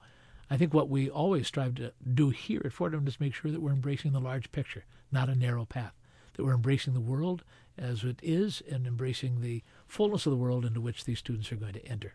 I 0.50 0.56
think 0.56 0.74
what 0.74 0.88
we 0.88 1.08
always 1.08 1.46
strive 1.46 1.76
to 1.76 1.92
do 2.12 2.30
here 2.30 2.62
at 2.64 2.72
Fordham 2.72 3.06
is 3.06 3.20
make 3.20 3.34
sure 3.34 3.50
that 3.52 3.62
we're 3.62 3.72
embracing 3.72 4.12
the 4.12 4.20
large 4.20 4.50
picture, 4.50 4.84
not 5.12 5.28
a 5.28 5.34
narrow 5.34 5.64
path, 5.64 5.94
that 6.34 6.44
we're 6.44 6.54
embracing 6.54 6.94
the 6.94 7.00
world 7.00 7.44
as 7.80 8.04
it 8.04 8.20
is 8.22 8.62
and 8.70 8.86
embracing 8.86 9.40
the 9.40 9.62
fullness 9.86 10.26
of 10.26 10.30
the 10.30 10.36
world 10.36 10.64
into 10.64 10.80
which 10.80 11.04
these 11.04 11.18
students 11.18 11.50
are 11.50 11.56
going 11.56 11.72
to 11.72 11.86
enter. 11.86 12.14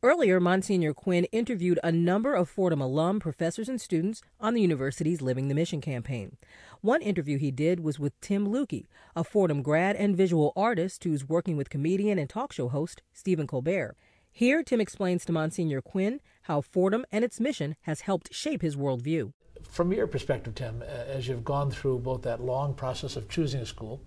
Earlier, 0.00 0.38
Monsignor 0.38 0.94
Quinn 0.94 1.24
interviewed 1.32 1.80
a 1.82 1.90
number 1.90 2.32
of 2.32 2.48
Fordham 2.48 2.80
alum, 2.80 3.18
professors, 3.18 3.68
and 3.68 3.80
students 3.80 4.22
on 4.38 4.54
the 4.54 4.60
university's 4.60 5.20
Living 5.20 5.48
the 5.48 5.56
Mission 5.56 5.80
campaign. 5.80 6.36
One 6.82 7.02
interview 7.02 7.36
he 7.36 7.50
did 7.50 7.80
was 7.80 7.98
with 7.98 8.18
Tim 8.20 8.46
Lukey, 8.46 8.86
a 9.16 9.24
Fordham 9.24 9.60
grad 9.60 9.96
and 9.96 10.16
visual 10.16 10.52
artist 10.54 11.02
who's 11.02 11.28
working 11.28 11.56
with 11.56 11.68
comedian 11.68 12.16
and 12.16 12.30
talk 12.30 12.52
show 12.52 12.68
host 12.68 13.02
Stephen 13.12 13.48
Colbert. 13.48 13.96
Here, 14.30 14.62
Tim 14.62 14.80
explains 14.80 15.24
to 15.24 15.32
Monsignor 15.32 15.82
Quinn 15.82 16.20
how 16.42 16.60
Fordham 16.60 17.04
and 17.10 17.24
its 17.24 17.40
mission 17.40 17.74
has 17.82 18.02
helped 18.02 18.32
shape 18.32 18.62
his 18.62 18.76
worldview. 18.76 19.32
from 19.68 19.92
your 19.92 20.06
perspective, 20.06 20.54
Tim, 20.54 20.82
as 20.82 21.26
you've 21.26 21.44
gone 21.44 21.72
through 21.72 21.98
both 21.98 22.22
that 22.22 22.40
long 22.40 22.74
process 22.74 23.16
of 23.16 23.28
choosing 23.28 23.62
a 23.62 23.66
school 23.66 24.00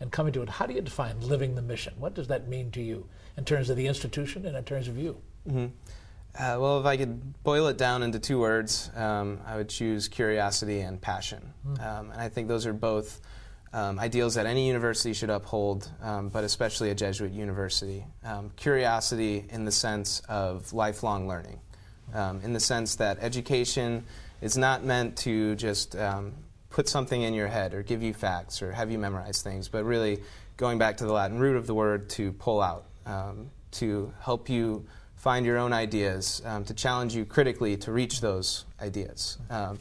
and 0.00 0.12
coming 0.12 0.32
to 0.32 0.42
it, 0.42 0.48
how 0.48 0.66
do 0.66 0.74
you 0.74 0.80
define 0.80 1.20
living 1.20 1.54
the 1.54 1.62
mission? 1.62 1.94
What 1.98 2.14
does 2.14 2.28
that 2.28 2.48
mean 2.48 2.70
to 2.72 2.82
you 2.82 3.06
in 3.36 3.44
terms 3.44 3.70
of 3.70 3.76
the 3.76 3.86
institution 3.86 4.46
and 4.46 4.56
in 4.56 4.64
terms 4.64 4.88
of 4.88 4.96
you? 4.96 5.20
Mm-hmm. 5.48 5.66
Uh, 6.38 6.56
well, 6.60 6.78
if 6.78 6.86
I 6.86 6.96
could 6.96 7.42
boil 7.42 7.66
it 7.66 7.78
down 7.78 8.02
into 8.02 8.18
two 8.18 8.38
words, 8.38 8.90
um, 8.94 9.40
I 9.44 9.56
would 9.56 9.68
choose 9.68 10.06
curiosity 10.06 10.80
and 10.80 11.00
passion. 11.00 11.52
Mm. 11.66 11.86
Um, 11.86 12.10
and 12.12 12.20
I 12.20 12.28
think 12.28 12.46
those 12.46 12.64
are 12.64 12.72
both 12.72 13.20
um, 13.72 13.98
ideals 13.98 14.34
that 14.34 14.46
any 14.46 14.68
university 14.68 15.12
should 15.14 15.30
uphold, 15.30 15.90
um, 16.00 16.28
but 16.28 16.44
especially 16.44 16.90
a 16.90 16.94
Jesuit 16.94 17.32
university. 17.32 18.04
Um, 18.24 18.50
curiosity 18.56 19.46
in 19.50 19.64
the 19.64 19.72
sense 19.72 20.20
of 20.28 20.72
lifelong 20.72 21.26
learning, 21.26 21.58
um, 22.14 22.40
in 22.42 22.52
the 22.52 22.60
sense 22.60 22.94
that 22.96 23.18
education 23.20 24.04
is 24.40 24.56
not 24.56 24.84
meant 24.84 25.16
to 25.18 25.56
just 25.56 25.96
put 26.70 26.88
something 26.88 27.22
in 27.22 27.34
your 27.34 27.48
head 27.48 27.74
or 27.74 27.82
give 27.82 28.02
you 28.02 28.14
facts 28.14 28.62
or 28.62 28.72
have 28.72 28.90
you 28.90 28.98
memorize 28.98 29.42
things, 29.42 29.68
but 29.68 29.84
really 29.84 30.22
going 30.56 30.78
back 30.78 30.96
to 30.98 31.06
the 31.06 31.12
Latin 31.12 31.38
root 31.38 31.56
of 31.56 31.66
the 31.66 31.74
word 31.74 32.08
to 32.10 32.32
pull 32.32 32.60
out, 32.60 32.84
to 33.72 34.12
help 34.20 34.48
you 34.48 34.86
find 35.16 35.44
your 35.44 35.58
own 35.58 35.72
ideas, 35.72 36.42
um, 36.44 36.64
to 36.64 36.74
challenge 36.74 37.14
you 37.14 37.24
critically 37.24 37.76
to 37.76 37.92
reach 37.92 38.20
those 38.20 38.64
ideas. 38.80 39.38
Um, 39.50 39.80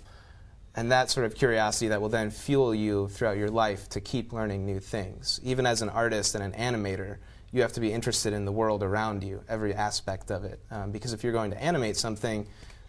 and 0.76 0.92
that 0.92 1.10
sort 1.10 1.26
of 1.26 1.36
curiosity 1.36 1.88
that 1.90 2.02
will 2.02 2.10
then 2.10 2.30
fuel 2.30 2.74
you 2.74 3.08
throughout 3.10 3.38
your 3.38 3.50
life 3.50 3.90
to 3.90 4.02
keep 4.02 4.34
learning 4.34 4.66
new 4.66 4.80
things. 4.80 5.40
Even 5.44 5.66
as 5.66 5.82
an 5.82 5.90
artist 5.90 6.36
and 6.36 6.44
an 6.44 6.54
animator, 6.54 7.18
you 7.52 7.62
have 7.62 7.74
to 7.74 7.80
be 7.80 7.92
interested 7.92 8.34
in 8.34 8.46
the 8.46 8.52
world 8.52 8.84
around 8.84 9.24
you, 9.24 9.42
every 9.50 9.74
aspect 9.74 10.32
of 10.32 10.44
it. 10.44 10.60
Um, 10.70 10.92
because 10.92 11.14
if 11.14 11.24
you're 11.24 11.34
going 11.34 11.52
to 11.52 11.62
animate 11.62 11.98
something, 11.98 12.46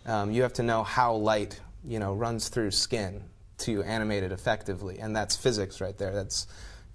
um, 0.07 0.31
you 0.31 0.43
have 0.43 0.53
to 0.55 0.63
know 0.63 0.83
how 0.83 1.15
light 1.15 1.61
you 1.87 1.99
know, 1.99 2.13
runs 2.13 2.49
through 2.49 2.73
skin 2.73 3.23
to 3.59 3.83
animate 3.83 4.23
it 4.23 4.33
effectively. 4.33 4.99
And 4.99 5.15
that's 5.15 5.37
physics 5.37 5.81
right 5.81 5.97
there. 5.99 6.13
That's 6.13 6.47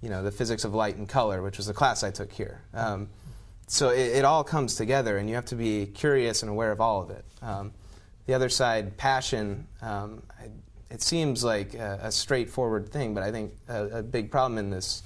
you 0.04 0.10
know, 0.10 0.22
the 0.22 0.30
physics 0.30 0.64
of 0.64 0.74
light 0.74 0.96
and 0.96 1.08
color, 1.08 1.40
which 1.40 1.56
was 1.56 1.66
the 1.66 1.72
class 1.72 2.04
I 2.04 2.10
took 2.10 2.30
here. 2.30 2.60
Um, 2.74 3.08
so 3.66 3.88
it, 3.88 4.16
it, 4.16 4.24
all 4.26 4.44
comes 4.44 4.74
together, 4.74 5.16
and 5.16 5.30
you 5.30 5.34
have 5.36 5.46
to 5.46 5.54
be 5.54 5.86
curious 5.86 6.42
and 6.42 6.50
aware 6.50 6.70
of 6.70 6.80
all 6.82 7.00
of 7.00 7.08
it. 7.08 7.24
Um, 7.40 7.72
the 8.26 8.34
other 8.34 8.50
side, 8.50 8.98
passion, 8.98 9.66
um, 9.80 10.22
I, 10.38 10.50
it 10.90 11.00
seems 11.00 11.42
like 11.42 11.72
a, 11.72 12.00
a, 12.02 12.12
straightforward 12.12 12.90
thing, 12.90 13.14
but 13.14 13.22
I 13.22 13.32
think 13.32 13.54
a, 13.66 13.84
a, 13.98 14.02
big 14.02 14.30
problem 14.30 14.58
in 14.58 14.68
this 14.68 15.02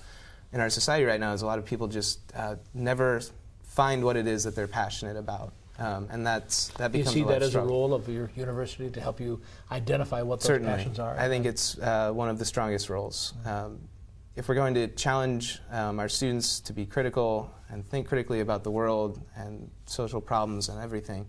in 0.52 0.60
our 0.60 0.68
society 0.68 1.04
right 1.04 1.20
now 1.20 1.32
is 1.32 1.42
a 1.42 1.46
lot 1.46 1.60
of 1.60 1.64
people 1.64 1.86
just 1.86 2.18
uh, 2.34 2.56
never 2.74 3.20
find 3.62 4.02
what 4.02 4.16
it 4.16 4.26
is 4.26 4.42
that 4.44 4.56
they're 4.56 4.66
passionate 4.66 5.16
about. 5.16 5.52
Um, 5.78 6.08
and 6.10 6.26
that's 6.26 6.68
that 6.70 6.90
becomes. 6.90 7.12
Do 7.12 7.20
you 7.20 7.24
see 7.24 7.30
that 7.30 7.42
as 7.42 7.50
struggle. 7.50 7.70
a 7.70 7.72
role 7.72 7.94
of 7.94 8.08
your 8.08 8.30
university 8.34 8.90
to 8.90 9.00
help 9.00 9.20
you 9.20 9.40
identify 9.70 10.22
what 10.22 10.40
those 10.40 10.46
Certainly. 10.46 10.72
passions 10.72 10.98
are? 10.98 11.16
I 11.16 11.28
think 11.28 11.46
it's 11.46 11.78
uh, 11.78 12.10
one 12.12 12.28
of 12.28 12.38
the 12.38 12.44
strongest 12.44 12.90
roles. 12.90 13.34
Um, 13.44 13.78
if 14.34 14.48
we're 14.48 14.54
going 14.54 14.74
to 14.74 14.86
challenge 14.88 15.60
um, 15.70 15.98
our 15.98 16.08
students 16.08 16.60
to 16.60 16.72
be 16.72 16.86
critical 16.86 17.52
and 17.70 17.84
think 17.88 18.08
critically 18.08 18.40
about 18.40 18.64
the 18.64 18.70
world 18.70 19.20
and 19.36 19.68
social 19.86 20.20
problems 20.20 20.68
and 20.68 20.80
everything, 20.80 21.26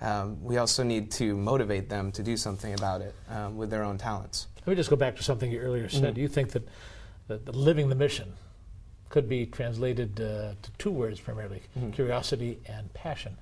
um, 0.00 0.42
we 0.42 0.56
also 0.58 0.82
need 0.82 1.10
to 1.12 1.36
motivate 1.36 1.88
them 1.88 2.12
to 2.12 2.22
do 2.22 2.36
something 2.36 2.74
about 2.74 3.00
it 3.00 3.14
um, 3.30 3.56
with 3.56 3.70
their 3.70 3.84
own 3.84 3.98
talents. 3.98 4.48
Let 4.66 4.68
me 4.72 4.74
just 4.74 4.90
go 4.90 4.96
back 4.96 5.16
to 5.16 5.22
something 5.22 5.50
you 5.50 5.60
earlier 5.60 5.88
said. 5.88 6.02
Mm-hmm. 6.02 6.14
Do 6.14 6.20
you 6.20 6.28
think 6.28 6.50
that, 6.50 6.68
that, 7.28 7.54
living 7.54 7.88
the 7.88 7.94
mission 7.94 8.32
could 9.08 9.28
be 9.28 9.46
translated 9.46 10.20
uh, 10.20 10.54
to 10.60 10.70
two 10.78 10.90
words 10.90 11.20
primarily 11.20 11.62
mm-hmm. 11.78 11.90
curiosity 11.90 12.58
and 12.66 12.92
passion? 12.92 13.36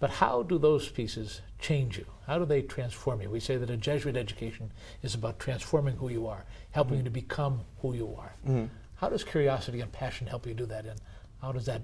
But 0.00 0.10
how 0.10 0.42
do 0.42 0.58
those 0.58 0.88
pieces 0.88 1.40
change 1.58 1.98
you? 1.98 2.06
How 2.26 2.38
do 2.38 2.44
they 2.44 2.62
transform 2.62 3.20
you? 3.20 3.30
We 3.30 3.40
say 3.40 3.56
that 3.56 3.70
a 3.70 3.76
Jesuit 3.76 4.16
education 4.16 4.70
is 5.02 5.14
about 5.14 5.38
transforming 5.38 5.96
who 5.96 6.08
you 6.08 6.26
are, 6.26 6.44
helping 6.70 6.98
mm-hmm. 6.98 6.98
you 6.98 7.04
to 7.04 7.10
become 7.10 7.60
who 7.80 7.94
you 7.94 8.14
are. 8.16 8.32
Mm-hmm. 8.46 8.66
How 8.96 9.08
does 9.08 9.24
curiosity 9.24 9.80
and 9.80 9.90
passion 9.90 10.26
help 10.26 10.46
you 10.46 10.54
do 10.54 10.66
that, 10.66 10.84
and 10.84 11.00
how 11.40 11.52
does 11.52 11.66
that 11.66 11.82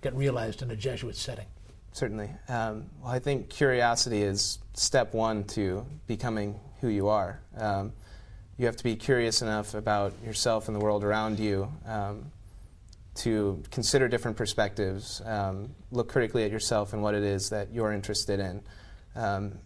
get 0.00 0.14
realized 0.14 0.62
in 0.62 0.70
a 0.70 0.76
Jesuit 0.76 1.16
setting? 1.16 1.46
Certainly. 1.92 2.30
Um, 2.48 2.86
well, 3.00 3.12
I 3.12 3.18
think 3.18 3.48
curiosity 3.48 4.22
is 4.22 4.58
step 4.74 5.14
one 5.14 5.44
to 5.44 5.86
becoming 6.06 6.58
who 6.80 6.88
you 6.88 7.08
are. 7.08 7.40
Um, 7.56 7.92
you 8.56 8.66
have 8.66 8.76
to 8.76 8.84
be 8.84 8.96
curious 8.96 9.42
enough 9.42 9.74
about 9.74 10.12
yourself 10.24 10.68
and 10.68 10.76
the 10.76 10.80
world 10.80 11.04
around 11.04 11.38
you 11.38 11.72
um, 11.86 12.30
to 13.16 13.62
consider 13.70 14.08
different 14.08 14.36
perspectives, 14.36 15.22
um, 15.24 15.74
look 15.90 16.08
critically 16.08 16.44
at 16.44 16.50
yourself 16.50 16.92
and 16.92 17.02
what 17.02 17.14
it 17.14 17.22
is 17.22 17.50
that 17.50 17.72
you're 17.72 17.92
interested 17.92 18.40
in. 18.40 18.62
Um, 19.14 19.58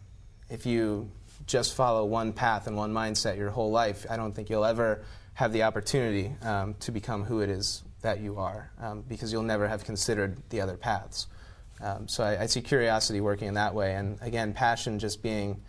if 0.50 0.66
you 0.66 1.10
just 1.46 1.74
follow 1.74 2.04
one 2.04 2.32
path 2.32 2.66
and 2.66 2.76
one 2.76 2.92
mindset 2.92 3.36
your 3.36 3.50
whole 3.50 3.70
life, 3.70 4.06
I 4.10 4.16
don't 4.16 4.34
think 4.34 4.50
you'll 4.50 4.64
ever 4.64 5.02
have 5.34 5.52
the 5.52 5.62
opportunity 5.62 6.32
um, 6.42 6.74
to 6.80 6.92
become 6.92 7.24
who 7.24 7.40
it 7.40 7.48
is 7.48 7.82
that 8.02 8.20
you 8.20 8.38
are 8.38 8.70
um, 8.80 9.02
because 9.08 9.32
you'll 9.32 9.42
never 9.42 9.66
have 9.66 9.84
considered 9.84 10.36
the 10.50 10.60
other 10.60 10.76
paths. 10.76 11.26
Um, 11.80 12.08
so 12.08 12.24
I, 12.24 12.42
I, 12.42 12.46
see 12.46 12.60
curiosity 12.60 13.20
working 13.20 13.48
in 13.48 13.54
that 13.54 13.72
way. 13.72 13.94
And 13.94 14.18
again, 14.20 14.52
passion 14.52 14.98
just 14.98 15.22
being 15.22 15.60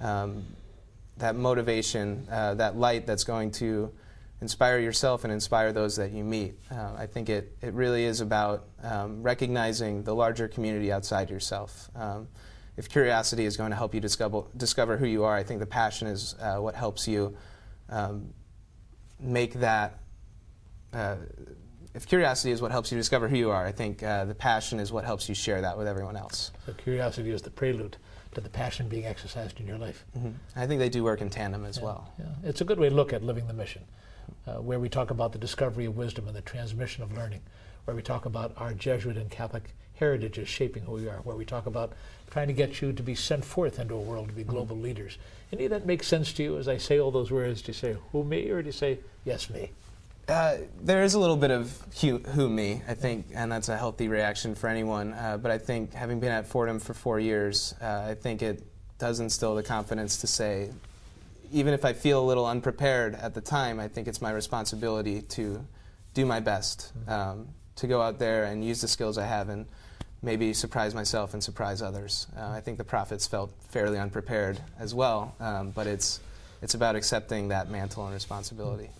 um, 0.00 0.44
that 1.16 1.34
motivation, 1.34 2.26
uh, 2.30 2.54
that 2.54 2.76
light 2.76 3.06
that's 3.06 3.24
going 3.24 3.50
to 3.52 3.92
inspire 4.40 4.78
yourself 4.78 5.24
and 5.24 5.32
inspire 5.32 5.72
those 5.72 5.96
that 5.96 6.12
you 6.12 6.22
meet. 6.22 6.58
Uh, 6.70 6.92
I 6.96 7.06
think 7.06 7.28
it, 7.28 7.56
it 7.62 7.72
really 7.72 8.04
is 8.04 8.20
about 8.20 8.66
um, 8.82 9.22
recognizing 9.22 10.02
the 10.02 10.14
larger 10.14 10.46
community 10.48 10.92
outside 10.92 11.30
yourself. 11.30 11.90
Um, 11.94 12.28
if 12.76 12.90
curiosity 12.90 13.46
is 13.46 13.56
going 13.56 13.70
to 13.70 13.76
help 13.76 13.94
you 13.94 14.00
discover, 14.00 14.42
discover 14.56 14.98
who 14.98 15.06
you 15.06 15.24
are, 15.24 15.34
I 15.34 15.42
think 15.42 15.60
the 15.60 15.66
passion 15.66 16.08
is 16.08 16.34
uh, 16.40 16.58
what 16.58 16.74
helps 16.74 17.08
you 17.08 17.34
um, 17.88 18.34
make 19.18 19.54
that. 19.54 20.00
Uh, 20.92 21.16
if 21.94 22.06
curiosity 22.06 22.52
is 22.52 22.60
what 22.60 22.70
helps 22.70 22.92
you 22.92 22.98
discover 22.98 23.26
who 23.28 23.36
you 23.36 23.50
are, 23.50 23.64
I 23.64 23.72
think 23.72 24.02
uh, 24.02 24.26
the 24.26 24.34
passion 24.34 24.78
is 24.78 24.92
what 24.92 25.04
helps 25.06 25.30
you 25.30 25.34
share 25.34 25.62
that 25.62 25.78
with 25.78 25.88
everyone 25.88 26.14
else. 26.14 26.52
So 26.66 26.74
curiosity 26.74 27.30
is 27.30 27.40
the 27.40 27.50
prelude 27.50 27.96
to 28.34 28.42
the 28.42 28.50
passion 28.50 28.86
being 28.86 29.06
exercised 29.06 29.58
in 29.60 29.66
your 29.66 29.78
life. 29.78 30.04
Mm-hmm. 30.14 30.32
I 30.54 30.66
think 30.66 30.78
they 30.78 30.90
do 30.90 31.02
work 31.02 31.22
in 31.22 31.30
tandem 31.30 31.64
as 31.64 31.78
yeah, 31.78 31.84
well. 31.84 32.12
Yeah. 32.18 32.26
It's 32.44 32.60
a 32.60 32.64
good 32.66 32.78
way 32.78 32.90
to 32.90 32.94
look 32.94 33.14
at 33.14 33.22
living 33.22 33.46
the 33.46 33.54
mission 33.54 33.82
uh, 34.46 34.54
where 34.54 34.78
we 34.78 34.88
talk 34.88 35.10
about 35.10 35.32
the 35.32 35.38
discovery 35.38 35.86
of 35.86 35.96
wisdom 35.96 36.26
and 36.26 36.36
the 36.36 36.42
transmission 36.42 37.02
of 37.02 37.12
learning, 37.12 37.40
where 37.84 37.96
we 37.96 38.02
talk 38.02 38.26
about 38.26 38.52
our 38.56 38.72
Jesuit 38.74 39.16
and 39.16 39.30
Catholic 39.30 39.74
heritages 39.94 40.48
shaping 40.48 40.84
who 40.84 40.92
we 40.92 41.08
are, 41.08 41.18
where 41.18 41.36
we 41.36 41.44
talk 41.44 41.66
about 41.66 41.92
trying 42.30 42.48
to 42.48 42.52
get 42.52 42.80
you 42.80 42.92
to 42.92 43.02
be 43.02 43.14
sent 43.14 43.44
forth 43.44 43.78
into 43.78 43.94
a 43.94 44.00
world 44.00 44.28
to 44.28 44.34
be 44.34 44.42
mm-hmm. 44.42 44.50
global 44.50 44.76
mm-hmm. 44.76 44.84
leaders. 44.84 45.18
Any 45.52 45.64
of 45.64 45.70
that 45.70 45.86
makes 45.86 46.06
sense 46.06 46.32
to 46.34 46.42
you 46.42 46.58
as 46.58 46.68
I 46.68 46.76
say 46.76 46.98
all 46.98 47.10
those 47.10 47.30
words? 47.30 47.62
Do 47.62 47.70
you 47.70 47.74
say, 47.74 47.96
who 48.12 48.24
me, 48.24 48.50
or 48.50 48.62
do 48.62 48.66
you 48.66 48.72
say, 48.72 48.98
yes, 49.24 49.48
me? 49.48 49.70
Uh, 50.28 50.56
there 50.82 51.04
is 51.04 51.14
a 51.14 51.20
little 51.20 51.36
bit 51.36 51.52
of 51.52 51.80
who, 52.00 52.18
who, 52.18 52.48
me, 52.48 52.82
I 52.88 52.94
think, 52.94 53.26
and 53.32 53.50
that's 53.50 53.68
a 53.68 53.76
healthy 53.76 54.08
reaction 54.08 54.56
for 54.56 54.68
anyone. 54.68 55.12
Uh, 55.12 55.38
but 55.40 55.52
I 55.52 55.58
think 55.58 55.94
having 55.94 56.18
been 56.18 56.32
at 56.32 56.48
Fordham 56.48 56.80
for 56.80 56.94
four 56.94 57.20
years, 57.20 57.74
uh, 57.80 58.06
I 58.08 58.14
think 58.14 58.42
it 58.42 58.64
does 58.98 59.20
instill 59.20 59.54
the 59.54 59.62
confidence 59.62 60.16
to 60.18 60.26
say 60.26 60.70
even 61.52 61.74
if 61.74 61.84
I 61.84 61.92
feel 61.92 62.22
a 62.22 62.26
little 62.26 62.46
unprepared 62.46 63.14
at 63.14 63.34
the 63.34 63.40
time, 63.40 63.80
I 63.80 63.88
think 63.88 64.08
it's 64.08 64.20
my 64.20 64.30
responsibility 64.30 65.22
to 65.22 65.64
do 66.14 66.26
my 66.26 66.40
best, 66.40 66.92
mm-hmm. 66.98 67.10
um, 67.10 67.48
to 67.76 67.86
go 67.86 68.00
out 68.00 68.18
there 68.18 68.44
and 68.44 68.64
use 68.64 68.80
the 68.80 68.88
skills 68.88 69.18
I 69.18 69.26
have 69.26 69.48
and 69.48 69.66
maybe 70.22 70.52
surprise 70.52 70.94
myself 70.94 71.34
and 71.34 71.42
surprise 71.42 71.82
others. 71.82 72.26
Uh, 72.36 72.48
I 72.48 72.60
think 72.60 72.78
the 72.78 72.84
prophets 72.84 73.26
felt 73.26 73.52
fairly 73.68 73.98
unprepared 73.98 74.60
as 74.78 74.94
well, 74.94 75.34
um, 75.40 75.70
but 75.70 75.86
it's, 75.86 76.20
it's 76.62 76.74
about 76.74 76.96
accepting 76.96 77.48
that 77.48 77.70
mantle 77.70 78.04
and 78.04 78.14
responsibility. 78.14 78.90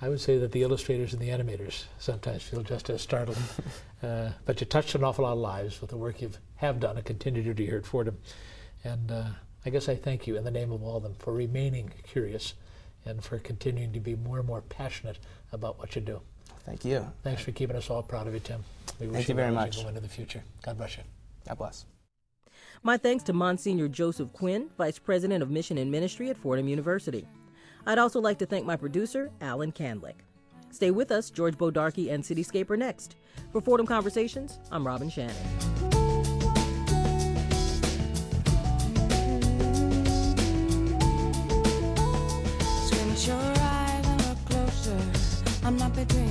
I 0.00 0.08
would 0.08 0.20
say 0.20 0.38
that 0.38 0.52
the 0.52 0.62
illustrators 0.62 1.12
and 1.12 1.20
the 1.20 1.30
animators 1.30 1.84
sometimes 1.98 2.42
feel 2.42 2.62
just 2.62 2.88
as 2.88 3.02
startled. 3.02 3.38
uh, 4.02 4.30
but 4.44 4.60
you 4.60 4.66
touched 4.66 4.94
an 4.94 5.02
awful 5.02 5.24
lot 5.24 5.32
of 5.32 5.38
lives 5.38 5.80
with 5.80 5.90
the 5.90 5.96
work 5.96 6.22
you 6.22 6.30
have 6.56 6.78
done 6.78 6.96
and 6.96 7.04
continue 7.04 7.42
to 7.42 7.54
do 7.54 7.64
here 7.64 7.78
at 7.78 7.86
Fordham. 7.86 8.16
And 8.84 9.10
uh, 9.10 9.24
I 9.64 9.70
guess 9.70 9.88
I 9.88 9.96
thank 9.96 10.26
you 10.26 10.36
in 10.36 10.44
the 10.44 10.50
name 10.50 10.72
of 10.72 10.82
all 10.82 10.96
of 10.96 11.02
them 11.02 11.14
for 11.18 11.32
remaining 11.32 11.92
curious 12.04 12.54
and 13.04 13.22
for 13.22 13.38
continuing 13.38 13.92
to 13.92 14.00
be 14.00 14.16
more 14.16 14.38
and 14.38 14.46
more 14.46 14.60
passionate 14.62 15.18
about 15.52 15.78
what 15.78 15.94
you 15.94 16.02
do. 16.02 16.20
Thank 16.64 16.84
you. 16.84 17.06
Thanks 17.22 17.42
for 17.42 17.52
keeping 17.52 17.76
us 17.76 17.90
all 17.90 18.02
proud 18.02 18.26
of 18.26 18.34
you, 18.34 18.40
Tim. 18.40 18.62
We 19.00 19.06
thank 19.06 19.28
you 19.28 19.34
very 19.34 19.52
much. 19.52 19.82
Go 19.82 19.88
into 19.88 20.00
the 20.00 20.08
future. 20.08 20.42
God 20.62 20.76
bless 20.76 20.96
you. 20.96 21.02
God 21.46 21.58
bless. 21.58 21.86
My 22.82 22.96
thanks 22.96 23.24
to 23.24 23.32
Monsignor 23.32 23.88
Joseph 23.88 24.32
Quinn, 24.32 24.68
Vice 24.76 24.98
President 24.98 25.42
of 25.42 25.50
Mission 25.50 25.78
and 25.78 25.90
Ministry 25.90 26.30
at 26.30 26.36
Fordham 26.36 26.68
University. 26.68 27.26
I'd 27.86 27.98
also 27.98 28.20
like 28.20 28.38
to 28.38 28.46
thank 28.46 28.66
my 28.66 28.76
producer, 28.76 29.30
Alan 29.40 29.72
Candlick. 29.72 30.14
Stay 30.70 30.90
with 30.90 31.10
us. 31.10 31.30
George 31.30 31.56
Bodarky 31.56 32.12
and 32.12 32.22
Cityscape 32.22 32.70
are 32.70 32.76
next. 32.76 33.16
For 33.52 33.60
Fordham 33.60 33.86
Conversations, 33.86 34.58
I'm 34.70 34.86
Robin 34.86 35.08
Shannon. 35.08 35.97
I'm 45.68 45.76
not 45.76 45.94
between 45.94 46.27